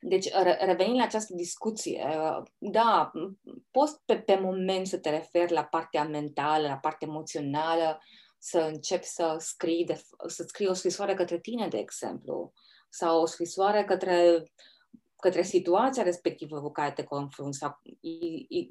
deci, 0.00 0.28
revenind 0.60 0.96
la 0.96 1.02
această 1.02 1.34
discuție, 1.34 2.08
da, 2.58 3.10
poți 3.70 4.00
pe, 4.04 4.18
pe 4.18 4.38
moment 4.38 4.86
să 4.86 4.98
te 4.98 5.10
referi 5.10 5.52
la 5.52 5.64
partea 5.64 6.04
mentală, 6.04 6.66
la 6.66 6.76
partea 6.76 7.08
emoțională, 7.08 8.02
să 8.38 8.58
începi 8.58 9.06
să 9.06 9.36
scrii, 9.38 9.84
de, 9.84 10.02
să 10.26 10.44
scrii 10.46 10.68
o 10.68 10.72
scrisoare 10.72 11.14
către 11.14 11.38
tine, 11.38 11.68
de 11.68 11.78
exemplu, 11.78 12.52
sau 12.88 13.20
o 13.20 13.26
scrisoare 13.26 13.84
către 13.84 14.44
către 15.26 15.42
situația 15.42 16.02
respectivă 16.02 16.60
cu 16.60 16.70
care 16.70 16.92
te 16.92 17.04
confrunți 17.04 17.58
sau 17.58 17.80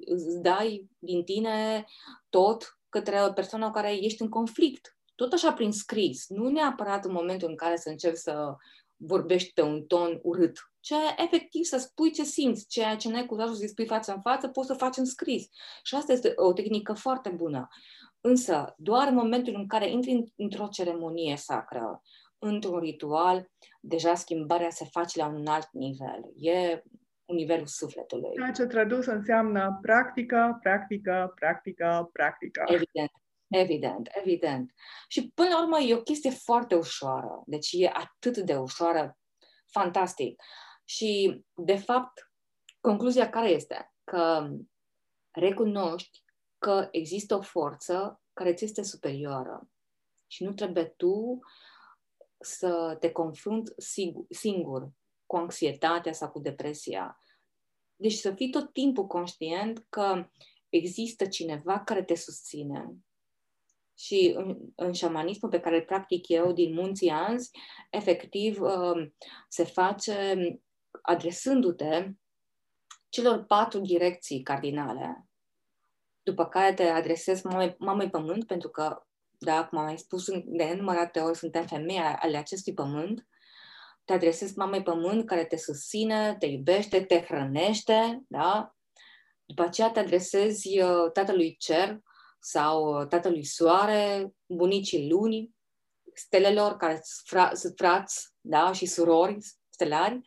îți 0.06 0.42
dai 0.42 0.90
din 1.00 1.24
tine 1.24 1.86
tot 2.30 2.80
către 2.90 3.24
o 3.24 3.32
persoană 3.32 3.66
cu 3.66 3.72
care 3.72 4.04
ești 4.04 4.22
în 4.22 4.30
conflict. 4.30 4.98
Tot 5.16 5.34
așa 5.34 5.54
prin 5.54 5.72
scris, 5.72 6.26
nu 6.28 6.50
neapărat 6.50 7.06
în 7.06 7.12
momentul 7.12 7.50
în 7.50 7.56
care 7.56 7.76
să 7.76 7.90
începi 7.90 8.16
să 8.16 8.56
vorbești 8.96 9.54
pe 9.54 9.62
un 9.62 9.84
ton 9.84 10.20
urât, 10.22 10.58
ce 10.80 10.96
efectiv 11.18 11.64
să 11.64 11.78
spui 11.78 12.12
ce 12.12 12.24
simți, 12.24 12.68
ceea 12.68 12.96
ce 12.96 13.10
n-ai 13.10 13.26
curajul 13.26 13.56
să 13.56 13.68
spui 13.68 13.86
față 13.86 14.14
în 14.14 14.22
față, 14.22 14.48
poți 14.48 14.68
să 14.68 14.74
faci 14.74 14.98
în 14.98 15.06
scris. 15.06 15.48
Și 15.84 15.96
asta 15.96 16.14
este 16.14 16.34
o 16.36 16.54
tehnică 16.54 16.94
foarte 16.94 17.30
bună. 17.30 17.68
Însă, 18.22 18.74
doar 18.78 19.08
în 19.08 19.16
momentul 19.16 19.54
în 19.56 19.68
care 19.68 19.92
intri 19.92 20.34
într-o 20.36 20.68
ceremonie 20.68 21.38
sacră, 21.38 22.02
într-un 22.40 22.80
ritual, 22.80 23.52
deja 23.82 24.16
schimbarea 24.16 24.70
se 24.70 24.86
face 24.86 25.20
la 25.20 25.28
un 25.28 25.48
alt 25.48 25.70
nivel. 25.72 26.32
E 26.36 26.84
un 27.26 27.36
nivelul 27.36 27.66
sufletului. 27.66 28.34
Ceea 28.36 28.52
ce 28.52 28.66
tradus 28.66 29.06
înseamnă 29.06 29.80
practică, 29.82 30.58
practică, 30.62 31.32
practică, 31.36 32.10
practică. 32.14 32.64
Evident. 32.68 33.12
Evident, 33.48 34.10
evident. 34.12 34.72
Și 35.08 35.32
până 35.34 35.50
la 35.50 35.62
urmă 35.62 35.80
e 35.80 35.96
o 35.96 36.02
chestie 36.02 36.30
foarte 36.30 36.76
ușoară. 36.76 37.44
Deci 37.46 37.70
e 37.72 37.92
atât 37.94 38.38
de 38.38 38.56
ușoară, 38.56 39.18
fantastic. 39.72 40.42
Și, 40.84 41.42
de 41.54 41.76
fapt, 41.76 42.32
concluzia 42.80 43.30
care 43.30 43.50
este? 43.50 43.94
Că 44.04 44.50
recunoști 45.32 46.24
că 46.58 46.88
există 46.92 47.36
o 47.36 47.42
forță 47.42 48.22
care 48.34 48.54
ți 48.54 48.64
este 48.64 48.84
superioară 48.84 49.70
și 50.28 50.44
nu 50.44 50.54
trebuie 50.54 50.84
tu 50.84 51.40
să 52.46 52.98
te 53.00 53.12
confrunți 53.12 53.74
singur 54.30 54.92
cu 55.26 55.36
anxietatea 55.36 56.14
sau 56.14 56.32
cu 56.32 56.40
depresia. 56.40 57.20
Deci 57.96 58.14
să 58.14 58.34
fii 58.34 58.50
tot 58.50 58.74
timpul 58.74 59.08
conștient 59.08 59.86
că 59.90 60.30
există 60.70 61.26
cineva 61.26 61.80
care 61.80 62.04
te 62.04 62.16
susține. 62.16 62.96
Și 63.98 64.34
în, 64.36 64.58
în 64.76 64.94
șamanismul 64.94 65.52
pe 65.52 65.60
care 65.60 65.76
îl 65.76 65.86
practic 65.86 66.28
eu 66.28 66.52
din 66.52 66.74
munții 66.74 67.10
Anzi, 67.10 67.50
efectiv 67.92 68.62
um, 68.62 69.16
se 69.50 69.64
face 69.64 70.38
adresându-te 71.02 72.12
celor 73.10 73.44
patru 73.44 73.80
direcții 73.80 74.42
cardinale, 74.42 75.28
după 76.24 76.46
care 76.46 76.74
te 76.74 76.84
adresezi 76.84 77.46
mamei, 77.46 77.76
mamei 77.80 78.10
pământ, 78.10 78.46
pentru 78.46 78.70
că 78.70 79.06
da, 79.40 79.66
cum 79.66 79.78
am 79.78 79.86
mai 79.86 79.98
spus 79.98 80.26
de 80.30 80.64
nenumărate 80.64 81.20
ori, 81.20 81.38
suntem 81.38 81.66
femei 81.66 81.98
ale 81.98 82.38
acestui 82.38 82.74
pământ, 82.74 83.28
te 84.06 84.14
adresezi 84.14 84.58
mamei 84.58 84.84
pământ 84.84 85.26
care 85.26 85.46
te 85.46 85.58
susține, 85.58 86.36
te 86.40 86.46
iubește, 86.46 87.02
te 87.02 87.22
hrănește, 87.22 88.24
da? 88.28 88.76
După 89.46 89.62
aceea 89.62 89.92
te 89.92 90.00
adresezi 90.00 90.82
uh, 90.82 91.12
tatălui 91.14 91.56
cer 91.60 92.00
sau 92.40 93.00
uh, 93.00 93.08
tatălui 93.08 93.44
soare, 93.44 94.34
bunicii 94.46 95.10
luni, 95.10 95.56
stelelor 96.14 96.78
care 96.78 97.02
sunt 97.54 97.74
frați 97.76 98.34
da? 98.42 98.72
și 98.72 98.86
surori 98.86 99.38
stelari. 99.70 100.22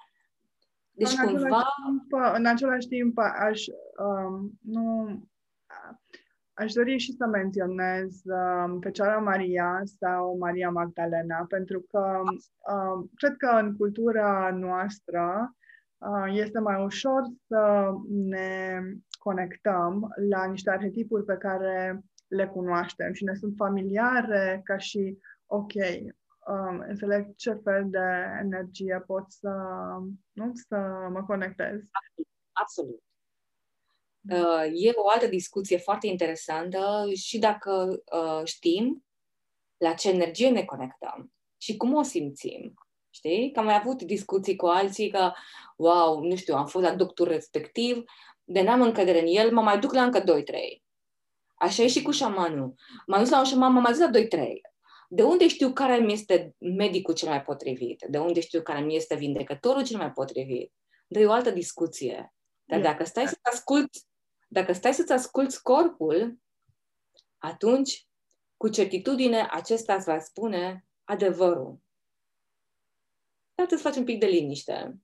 Deci 0.90 1.10
în 1.10 1.26
cumva... 1.26 1.56
Același 1.56 1.68
timp, 1.86 2.34
în 2.34 2.46
același 2.46 2.86
timp 2.86 3.18
aș, 3.18 3.64
um, 3.98 4.58
nu, 4.62 5.08
Aș 6.58 6.72
dori 6.72 6.98
și 6.98 7.12
să 7.12 7.26
menționez 7.26 8.20
uh, 8.24 8.76
Fecioara 8.80 9.18
Maria 9.18 9.82
sau 9.84 10.36
Maria 10.38 10.70
Magdalena, 10.70 11.44
pentru 11.48 11.80
că 11.80 12.22
uh, 12.24 13.08
cred 13.14 13.36
că 13.36 13.46
în 13.46 13.76
cultura 13.76 14.50
noastră 14.50 15.54
uh, 15.98 16.26
este 16.32 16.58
mai 16.58 16.84
ușor 16.84 17.22
să 17.46 17.92
ne 18.08 18.80
conectăm 19.18 20.14
la 20.28 20.44
niște 20.44 20.70
arhetipuri 20.70 21.24
pe 21.24 21.36
care 21.36 22.00
le 22.28 22.46
cunoaștem 22.46 23.12
și 23.12 23.24
ne 23.24 23.34
sunt 23.34 23.54
familiare 23.56 24.60
ca 24.64 24.76
și 24.76 25.18
ok, 25.46 25.72
um, 26.46 26.84
înțeleg 26.88 27.34
ce 27.36 27.52
fel 27.52 27.86
de 27.90 28.06
energie 28.40 29.02
pot 29.06 29.24
să, 29.32 29.52
nu, 30.32 30.50
să 30.54 31.08
mă 31.12 31.24
conectez. 31.26 31.80
Absolut. 32.52 33.02
Uh, 34.32 34.70
e 34.72 34.92
o 34.94 35.08
altă 35.08 35.26
discuție 35.26 35.78
foarte 35.78 36.06
interesantă 36.06 37.10
și 37.14 37.38
dacă 37.38 38.02
uh, 38.12 38.44
știm 38.44 39.04
la 39.76 39.92
ce 39.92 40.08
energie 40.08 40.50
ne 40.50 40.64
conectăm 40.64 41.32
și 41.56 41.76
cum 41.76 41.94
o 41.94 42.02
simțim. 42.02 42.74
Știi? 43.10 43.50
Că 43.52 43.58
am 43.58 43.64
mai 43.64 43.74
avut 43.74 44.02
discuții 44.02 44.56
cu 44.56 44.66
alții 44.66 45.10
că, 45.10 45.32
wow, 45.76 46.22
nu 46.22 46.36
știu, 46.36 46.54
am 46.54 46.66
fost 46.66 46.84
la 46.84 46.94
doctor 46.94 47.28
respectiv, 47.28 48.04
de 48.44 48.62
n-am 48.62 48.82
încredere 48.82 49.20
în 49.20 49.26
el, 49.26 49.52
mă 49.52 49.60
mai 49.60 49.78
duc 49.78 49.92
la 49.92 50.02
încă 50.02 50.20
2-3. 50.20 50.24
Așa 51.54 51.82
e 51.82 51.86
și 51.86 52.02
cu 52.02 52.10
șamanul. 52.10 52.74
M-am 53.06 53.20
dus 53.20 53.30
la 53.30 53.38
un 53.38 53.44
șaman, 53.44 53.72
m-am 53.72 53.82
mai 53.82 53.92
dus 53.92 54.00
la 54.00 54.10
2-3. 54.10 54.48
De 55.08 55.22
unde 55.22 55.48
știu 55.48 55.72
care 55.72 55.96
mi 55.96 56.12
este 56.12 56.54
medicul 56.58 57.14
cel 57.14 57.28
mai 57.28 57.42
potrivit? 57.42 58.04
De 58.08 58.18
unde 58.18 58.40
știu 58.40 58.62
care 58.62 58.80
mi 58.80 58.96
este 58.96 59.14
vindecătorul 59.14 59.84
cel 59.84 59.98
mai 59.98 60.12
potrivit? 60.12 60.72
De 61.06 61.26
o 61.26 61.32
altă 61.32 61.50
discuție. 61.50 62.34
Dar 62.64 62.80
dacă 62.80 63.04
stai 63.04 63.26
să 63.26 63.38
asculti 63.42 63.98
dacă 64.48 64.72
stai 64.72 64.94
să-ți 64.94 65.12
asculți 65.12 65.62
corpul, 65.62 66.38
atunci, 67.38 68.06
cu 68.56 68.68
certitudine, 68.68 69.46
acesta 69.50 69.94
îți 69.94 70.04
va 70.04 70.18
spune 70.18 70.84
adevărul. 71.04 71.80
Dar 73.54 73.66
să 73.68 73.76
faci 73.76 73.96
un 73.96 74.04
pic 74.04 74.20
de 74.20 74.26
liniște. 74.26 74.98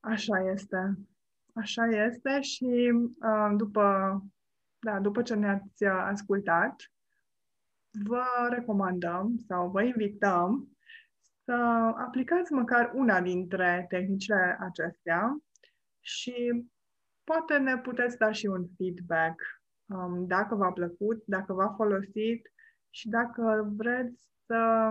Așa 0.00 0.50
este. 0.52 0.98
Așa 1.54 1.86
este 1.86 2.40
și 2.40 2.92
uh, 3.20 3.54
după, 3.56 3.84
da, 4.78 5.00
după 5.00 5.22
ce 5.22 5.34
ne-ați 5.34 5.84
ascultat, 5.84 6.92
vă 7.90 8.24
recomandăm 8.50 9.44
sau 9.48 9.70
vă 9.70 9.82
invităm 9.82 10.76
să 11.44 11.52
aplicați 11.96 12.52
măcar 12.52 12.92
una 12.94 13.20
dintre 13.20 13.86
tehnicile 13.88 14.56
acestea 14.60 15.42
și 16.00 16.66
poate 17.26 17.56
ne 17.58 17.78
puteți 17.78 18.16
da 18.18 18.32
și 18.32 18.46
un 18.46 18.66
feedback 18.76 19.40
um, 19.86 20.26
dacă 20.26 20.54
v-a 20.54 20.72
plăcut, 20.72 21.22
dacă 21.26 21.52
v-a 21.52 21.74
folosit 21.76 22.52
și 22.90 23.08
dacă 23.08 23.72
vreți 23.76 24.22
să 24.46 24.90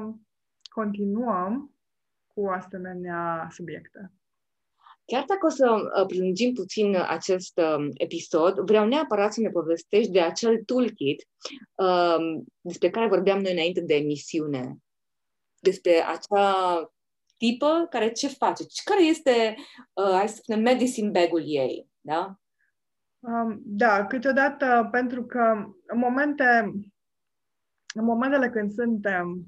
continuăm 0.70 1.76
cu 2.34 2.48
asemenea 2.48 3.48
subiecte. 3.52 4.12
Chiar 5.06 5.24
dacă 5.28 5.46
o 5.46 5.50
să 5.50 5.72
uh, 5.72 6.06
prelungim 6.08 6.54
puțin 6.54 6.96
acest 7.08 7.58
um, 7.58 7.90
episod, 7.94 8.60
vreau 8.60 8.88
neapărat 8.88 9.34
să 9.34 9.42
ne 9.42 9.50
povestești 9.50 10.12
de 10.12 10.22
acel 10.22 10.64
toolkit 10.64 11.28
um, 11.76 12.46
despre 12.62 12.90
care 12.90 13.08
vorbeam 13.08 13.40
noi 13.40 13.52
înainte 13.52 13.82
de 13.82 13.96
emisiune. 13.96 14.78
Despre 15.60 16.04
acea 16.04 16.54
tipă 17.38 17.88
care 17.90 18.12
ce 18.12 18.28
face? 18.28 18.64
Care 18.84 19.04
este, 19.04 19.56
uh, 19.94 20.12
hai 20.12 20.30
să 20.30 20.36
spunem, 20.36 20.62
medicine 20.62 21.10
bag-ul 21.10 21.44
ei, 21.46 21.88
da? 22.06 22.40
Um, 23.20 23.62
da, 23.66 24.06
câteodată 24.06 24.88
pentru 24.92 25.26
că 25.26 25.74
în 25.86 25.98
momente, 25.98 26.72
în 27.96 28.04
momentele 28.04 28.50
când 28.50 28.72
suntem 28.72 29.46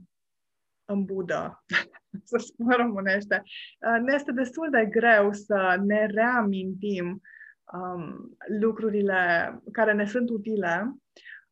în 0.85 1.05
budă, 1.05 1.63
să 2.29 2.37
spun 2.37 2.71
românește, 2.71 3.43
uh, 3.43 4.01
ne 4.01 4.13
este 4.13 4.31
destul 4.31 4.69
de 4.69 4.85
greu 4.85 5.33
să 5.33 5.81
ne 5.85 6.05
reamintim 6.05 7.21
um, 7.73 8.37
lucrurile 8.59 9.53
care 9.71 9.93
ne 9.93 10.05
sunt 10.05 10.29
utile. 10.29 10.95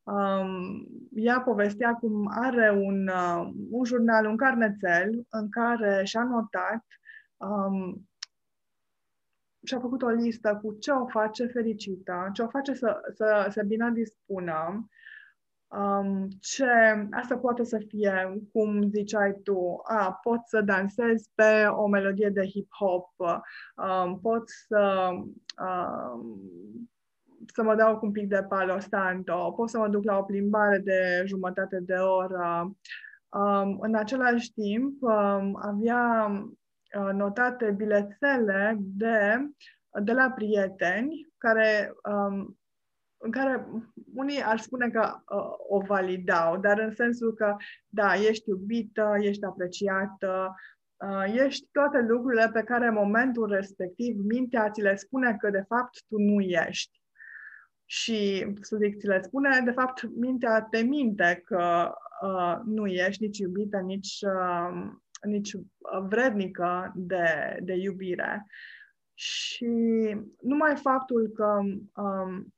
Um, 0.03 0.87
ea 1.13 1.41
povestea 1.41 1.93
cum 1.93 2.27
are 2.31 2.71
un, 2.71 3.07
uh, 3.07 3.49
un 3.69 3.85
jurnal, 3.85 4.25
un 4.25 4.37
carnețel 4.37 5.25
în 5.29 5.49
care 5.49 6.03
și-a 6.03 6.23
notat 6.23 6.85
um, 7.37 8.07
și-a 9.65 9.79
făcut 9.79 10.01
o 10.01 10.07
listă 10.07 10.59
cu 10.61 10.77
ce 10.79 10.91
o 10.91 11.05
face 11.05 11.45
fericită, 11.45 12.29
ce 12.33 12.41
o 12.41 12.47
face 12.47 12.73
să, 12.73 13.01
să 13.13 13.47
să 13.49 13.63
bine 13.63 13.91
dispună, 13.93 14.89
um, 15.67 16.27
ce 16.39 16.67
asta 17.11 17.37
poate 17.37 17.63
să 17.63 17.77
fie, 17.87 18.41
cum 18.51 18.89
ziceai 18.89 19.39
tu, 19.43 19.81
a, 19.83 20.19
pot 20.23 20.39
să 20.45 20.61
dansez 20.61 21.27
pe 21.35 21.65
o 21.71 21.87
melodie 21.87 22.29
de 22.29 22.41
hip-hop, 22.41 23.41
um, 23.75 24.19
pot 24.19 24.49
să 24.67 25.09
um, 25.61 26.89
să 27.53 27.63
mă 27.63 27.75
dau 27.75 27.97
cu 27.97 28.05
un 28.05 28.11
pic 28.11 28.27
de 28.27 28.45
palo 28.49 28.79
santo, 28.79 29.53
pot 29.55 29.69
să 29.69 29.77
mă 29.77 29.87
duc 29.87 30.03
la 30.03 30.17
o 30.17 30.23
plimbare 30.23 30.77
de 30.77 31.23
jumătate 31.25 31.79
de 31.79 31.93
oră. 31.93 32.75
Um, 33.29 33.77
în 33.81 33.95
același 33.95 34.53
timp, 34.53 35.01
um, 35.01 35.57
avea 35.61 36.27
uh, 36.31 36.51
notate 37.13 37.71
bilețele 37.71 38.77
de, 38.79 39.49
de 40.03 40.11
la 40.11 40.31
prieteni 40.31 41.33
care 41.37 41.93
um, 42.09 42.57
în 43.25 43.31
care 43.31 43.67
unii 44.13 44.43
ar 44.43 44.59
spune 44.59 44.89
că 44.89 45.15
uh, 45.35 45.53
o 45.67 45.79
validau, 45.79 46.57
dar 46.57 46.79
în 46.79 46.93
sensul 46.95 47.33
că, 47.33 47.55
da, 47.87 48.13
ești 48.13 48.49
iubită, 48.49 49.15
ești 49.19 49.45
apreciată, 49.45 50.55
uh, 50.95 51.43
ești 51.45 51.67
toate 51.71 52.01
lucrurile 52.01 52.49
pe 52.53 52.63
care 52.63 52.87
în 52.87 52.93
momentul 52.93 53.49
respectiv 53.49 54.15
mintea 54.17 54.69
ți 54.69 54.81
le 54.81 54.95
spune 54.95 55.35
că 55.39 55.49
de 55.49 55.63
fapt 55.67 56.03
tu 56.07 56.17
nu 56.17 56.41
ești. 56.41 57.03
Și, 57.85 58.47
să 58.61 58.77
zic, 58.81 58.97
ți 58.97 59.07
le 59.07 59.21
spune, 59.21 59.61
de 59.65 59.71
fapt, 59.71 60.09
mintea 60.15 60.61
te 60.61 60.81
minte 60.81 61.41
că 61.45 61.91
uh, 62.21 62.59
nu 62.65 62.85
ești 62.85 63.23
nici 63.23 63.37
iubită, 63.37 63.77
nici, 63.77 64.19
uh, 64.21 64.91
nici 65.25 65.51
vrednică 66.07 66.91
de, 66.95 67.57
de 67.63 67.73
iubire. 67.73 68.45
Și 69.13 69.67
numai 70.41 70.75
faptul 70.75 71.27
că 71.27 71.59
um, 72.01 72.53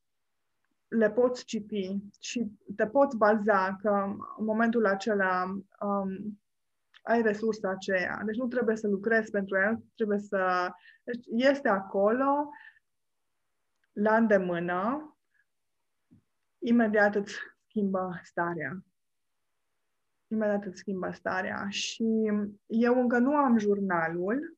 le 0.88 1.12
poți 1.12 1.46
citi 1.46 1.98
și 2.20 2.52
te 2.76 2.88
poți 2.88 3.18
baza 3.18 3.78
că 3.82 3.90
în 4.38 4.46
momentul 4.46 4.86
acela 4.86 5.44
um, 5.80 6.40
ai 7.02 7.22
resursa 7.22 7.70
aceea. 7.70 8.22
Deci 8.26 8.36
nu 8.36 8.48
trebuie 8.48 8.76
să 8.76 8.88
lucrezi 8.88 9.32
pentru 9.32 9.58
el, 9.58 9.84
trebuie 9.96 10.20
să... 10.20 10.72
Deci 11.04 11.26
este 11.28 11.68
acolo, 11.68 12.50
la 13.92 14.16
îndemână, 14.16 15.12
imediat 16.58 17.16
îți 17.16 17.34
schimbă 17.68 18.20
starea. 18.24 18.86
Imediat 20.28 20.66
îți 20.66 20.78
schimbă 20.78 21.12
starea. 21.12 21.66
Și 21.70 22.32
eu 22.66 23.00
încă 23.00 23.18
nu 23.18 23.36
am 23.36 23.58
jurnalul, 23.58 24.58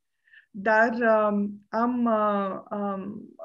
dar 0.52 0.94
um, 0.94 1.66
am 1.70 2.06
uh, 2.06 2.80
um, 2.80 3.36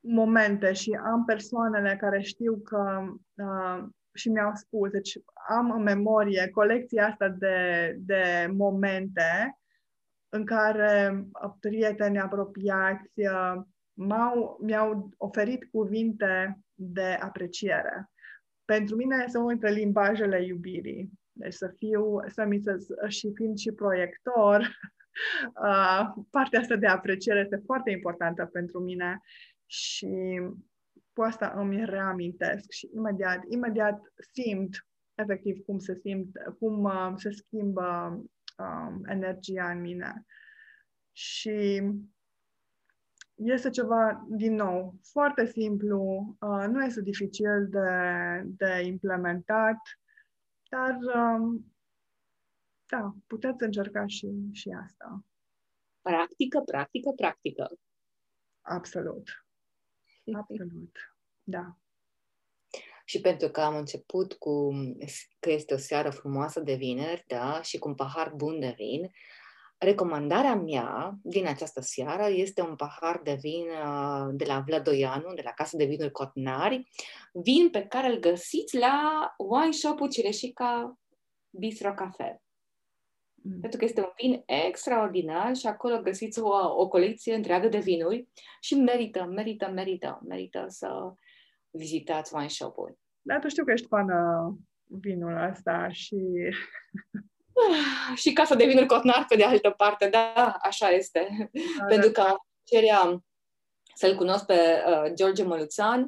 momente 0.00 0.72
și 0.72 0.98
am 1.04 1.24
persoanele 1.24 1.96
care 2.00 2.20
știu 2.20 2.56
că 2.56 3.04
uh, 3.34 3.84
și 4.14 4.28
mi-au 4.28 4.54
spus, 4.54 4.90
deci 4.90 5.18
am 5.48 5.70
în 5.70 5.82
memorie 5.82 6.50
colecția 6.50 7.06
asta 7.06 7.28
de, 7.28 7.94
de 7.98 8.50
momente 8.52 9.58
în 10.28 10.44
care 10.44 11.24
uh, 11.42 11.52
prieteni 11.60 12.18
apropiați 12.18 13.10
uh, 13.14 13.62
m-au, 13.92 14.58
mi-au 14.62 15.10
oferit 15.16 15.64
cuvinte 15.70 16.58
de 16.74 17.18
apreciere. 17.20 18.10
Pentru 18.66 18.96
mine 18.96 19.22
este 19.24 19.38
unul 19.38 19.50
dintre 19.50 19.70
limbajele 19.70 20.44
iubirii. 20.44 21.10
Deci 21.32 21.52
să 21.52 21.74
fiu, 21.76 22.20
să 22.26 22.44
mi 22.44 22.60
se, 22.60 22.76
și 23.08 23.32
fiind 23.34 23.58
și 23.58 23.72
proiector, 23.72 24.60
uh, 25.64 26.24
partea 26.30 26.60
asta 26.60 26.76
de 26.76 26.86
apreciere 26.86 27.40
este 27.40 27.62
foarte 27.64 27.90
importantă 27.90 28.44
pentru 28.52 28.80
mine 28.80 29.20
și 29.66 30.40
cu 31.12 31.22
asta 31.22 31.52
îmi 31.56 31.84
reamintesc 31.84 32.70
și 32.70 32.90
imediat, 32.94 33.40
imediat 33.48 34.00
simt 34.32 34.86
efectiv 35.14 35.64
cum 35.64 35.78
se 35.78 35.98
simt, 36.02 36.36
cum 36.58 36.84
uh, 36.84 37.12
se 37.16 37.30
schimbă 37.30 38.20
um, 38.58 39.02
energia 39.06 39.70
în 39.70 39.80
mine. 39.80 40.24
Și 41.12 41.82
este 43.36 43.70
ceva, 43.70 44.26
din 44.28 44.54
nou, 44.54 44.94
foarte 45.02 45.46
simplu, 45.46 46.00
uh, 46.40 46.64
nu 46.68 46.84
este 46.84 47.02
dificil 47.02 47.68
de, 47.68 47.88
de 48.44 48.82
implementat, 48.84 49.78
dar 50.68 50.98
um, 51.14 51.74
da, 52.86 53.14
puteți 53.26 53.62
încerca 53.62 54.06
și, 54.06 54.28
și 54.52 54.68
asta. 54.82 55.24
Practică, 56.02 56.60
practică, 56.60 57.10
practică. 57.16 57.78
Absolut. 58.60 59.46
Absolut, 60.32 60.96
da. 61.56 61.76
Și 63.04 63.20
pentru 63.20 63.48
că 63.48 63.60
am 63.60 63.76
început 63.76 64.32
cu 64.32 64.70
că 65.38 65.50
este 65.50 65.74
o 65.74 65.76
seară 65.76 66.10
frumoasă 66.10 66.60
de 66.60 66.74
vineri, 66.74 67.24
da, 67.26 67.62
și 67.62 67.78
cu 67.78 67.88
un 67.88 67.94
pahar 67.94 68.32
bun 68.34 68.60
de 68.60 68.74
vin, 68.76 69.10
recomandarea 69.78 70.54
mea 70.54 71.18
din 71.22 71.46
această 71.46 71.80
seară 71.80 72.28
este 72.28 72.62
un 72.62 72.76
pahar 72.76 73.20
de 73.24 73.36
vin 73.40 73.66
uh, 73.68 74.28
de 74.32 74.44
la 74.44 74.62
Vladoianu, 74.66 75.34
de 75.34 75.42
la 75.44 75.50
Casa 75.50 75.76
de 75.76 75.84
Vinuri 75.84 76.10
Cotnari, 76.10 76.88
vin 77.32 77.70
pe 77.70 77.86
care 77.86 78.06
îl 78.06 78.18
găsiți 78.18 78.76
la 78.76 79.34
wine 79.38 79.72
shop-ul 79.72 80.08
Cireșica 80.08 80.98
Bistro 81.50 81.94
Cafe. 81.94 82.42
Mm. 83.34 83.60
Pentru 83.60 83.78
că 83.78 83.84
este 83.84 84.00
un 84.00 84.12
vin 84.16 84.42
extraordinar 84.46 85.54
și 85.54 85.66
acolo 85.66 86.00
găsiți 86.00 86.40
o, 86.40 86.80
o 86.80 86.88
colecție 86.88 87.34
întreagă 87.34 87.68
de 87.68 87.78
vinuri 87.78 88.28
și 88.60 88.74
merită, 88.74 89.24
merită, 89.24 89.70
merită, 89.70 90.20
merită 90.26 90.64
să 90.68 91.12
vizitați 91.70 92.34
wine 92.34 92.48
shop-ul. 92.48 92.98
Da, 93.22 93.38
tu 93.38 93.48
știu 93.48 93.64
că 93.64 93.72
ești 93.72 93.86
fană 93.86 94.52
vinul 94.84 95.48
ăsta 95.50 95.88
și... 95.88 96.16
și 98.22 98.32
casa 98.32 98.54
de 98.54 98.64
vinuri 98.64 98.86
Cotnar, 98.86 99.24
pe 99.28 99.36
de 99.36 99.44
altă 99.44 99.70
parte, 99.70 100.08
da, 100.08 100.56
așa 100.62 100.88
este. 100.88 101.50
Da, 101.78 101.84
Pentru 101.84 102.10
da. 102.10 102.22
că 102.22 102.36
cerea 102.64 103.24
să-l 103.94 104.16
cunosc 104.16 104.46
pe 104.46 104.84
uh, 104.86 105.12
George 105.14 105.42
Măluțan, 105.42 106.00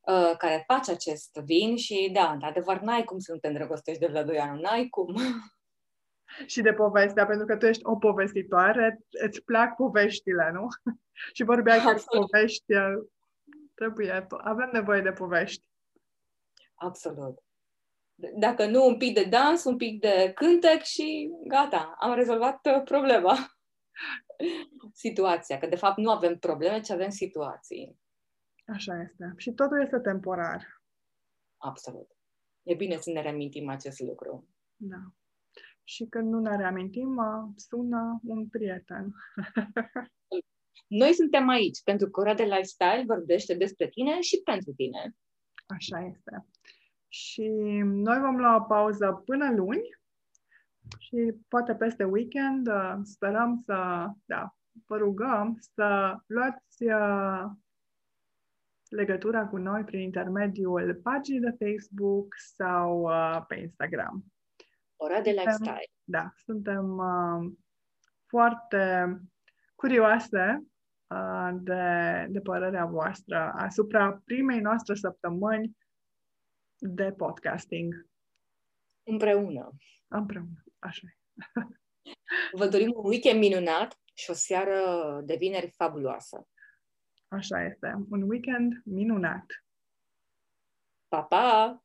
uh, 0.00 0.32
care 0.38 0.64
face 0.66 0.90
acest 0.90 1.40
vin 1.44 1.76
și, 1.76 2.10
da, 2.12 2.30
într-adevăr, 2.30 2.80
n-ai 2.80 3.04
cum 3.04 3.18
să 3.18 3.32
nu 3.32 3.38
te 3.38 3.46
îndrăgostești 3.46 4.00
de 4.00 4.06
Vladoianu, 4.06 4.60
n-ai 4.60 4.88
cum. 4.88 5.14
și 6.52 6.60
de 6.60 6.72
povestea, 6.72 7.26
pentru 7.26 7.46
că 7.46 7.56
tu 7.56 7.66
ești 7.66 7.84
o 7.84 7.96
povestitoare, 7.96 8.98
îți 9.10 9.42
plac 9.42 9.76
poveștile, 9.76 10.50
nu? 10.52 10.66
și 11.36 11.42
vorbeai 11.42 11.78
că 11.78 11.94
povești, 12.18 12.72
trebuie, 13.74 14.26
avem 14.38 14.70
nevoie 14.72 15.00
de 15.00 15.12
povești. 15.12 15.68
Absolut. 16.74 17.38
Dacă 18.20 18.66
nu, 18.66 18.86
un 18.86 18.96
pic 18.96 19.14
de 19.14 19.24
dans, 19.24 19.64
un 19.64 19.76
pic 19.76 20.00
de 20.00 20.32
cântec 20.34 20.82
și 20.82 21.30
gata, 21.46 21.96
am 21.98 22.14
rezolvat 22.14 22.66
uh, 22.66 22.82
problema. 22.84 23.36
Situația, 24.92 25.58
că 25.58 25.66
de 25.66 25.76
fapt 25.76 25.98
nu 25.98 26.10
avem 26.10 26.38
probleme, 26.38 26.80
ci 26.80 26.90
avem 26.90 27.10
situații. 27.10 27.98
Așa 28.66 29.00
este. 29.00 29.32
Și 29.36 29.52
totul 29.52 29.82
este 29.82 29.98
temporar. 29.98 30.82
Absolut. 31.56 32.10
E 32.62 32.74
bine 32.74 32.96
să 32.96 33.10
ne 33.10 33.22
reamintim 33.22 33.68
acest 33.68 34.00
lucru. 34.00 34.48
Da. 34.76 35.00
Și 35.84 36.04
când 36.04 36.30
nu 36.30 36.40
ne 36.40 36.56
reamintim, 36.56 37.20
sună 37.56 38.20
un 38.24 38.48
prieten. 38.48 39.14
Noi 41.00 41.12
suntem 41.12 41.48
aici 41.48 41.82
pentru 41.82 42.10
că 42.10 42.20
ora 42.20 42.34
de 42.34 42.42
lifestyle 42.42 43.04
vorbește 43.06 43.54
despre 43.54 43.88
tine 43.88 44.20
și 44.20 44.40
pentru 44.44 44.72
tine. 44.72 45.16
Așa 45.66 46.00
este. 46.00 46.46
Și 47.08 47.48
noi 47.84 48.18
vom 48.18 48.36
lua 48.36 48.56
o 48.56 48.60
pauză 48.60 49.22
până 49.24 49.54
luni 49.54 49.98
și 50.98 51.34
poate 51.48 51.74
peste 51.74 52.04
weekend 52.04 52.66
uh, 52.66 52.94
sperăm 53.02 53.62
să, 53.64 54.06
da, 54.24 54.54
vă 54.86 54.96
rugăm 54.96 55.56
să 55.60 56.16
luați 56.26 56.84
uh, 56.84 57.44
legătura 58.88 59.46
cu 59.46 59.56
noi 59.56 59.84
prin 59.84 60.00
intermediul 60.00 61.00
paginii 61.02 61.40
de 61.40 61.56
Facebook 61.64 62.34
sau 62.54 63.00
uh, 63.00 63.44
pe 63.46 63.54
Instagram. 63.54 64.24
Ora 64.96 65.20
de 65.20 65.30
lifestyle. 65.30 65.90
Da, 66.04 66.32
suntem 66.36 66.96
uh, 66.96 67.52
foarte 68.26 69.16
curioase 69.74 70.66
uh, 71.06 71.50
de, 71.52 72.26
de 72.28 72.40
părerea 72.40 72.84
voastră 72.84 73.52
asupra 73.56 74.20
primei 74.24 74.60
noastre 74.60 74.94
săptămâni 74.94 75.76
de 76.78 77.12
podcasting. 77.12 78.06
Împreună. 79.02 79.76
Împreună, 80.08 80.64
așa 80.78 81.06
Vă 82.52 82.68
dorim 82.68 82.92
un 82.94 83.04
weekend 83.04 83.38
minunat 83.38 84.00
și 84.14 84.30
o 84.30 84.32
seară 84.32 85.20
de 85.24 85.36
vineri 85.36 85.70
fabuloasă. 85.70 86.48
Așa 87.28 87.64
este. 87.64 88.06
Un 88.10 88.22
weekend 88.22 88.82
minunat. 88.84 89.46
Pa, 91.08 91.22
pa! 91.22 91.82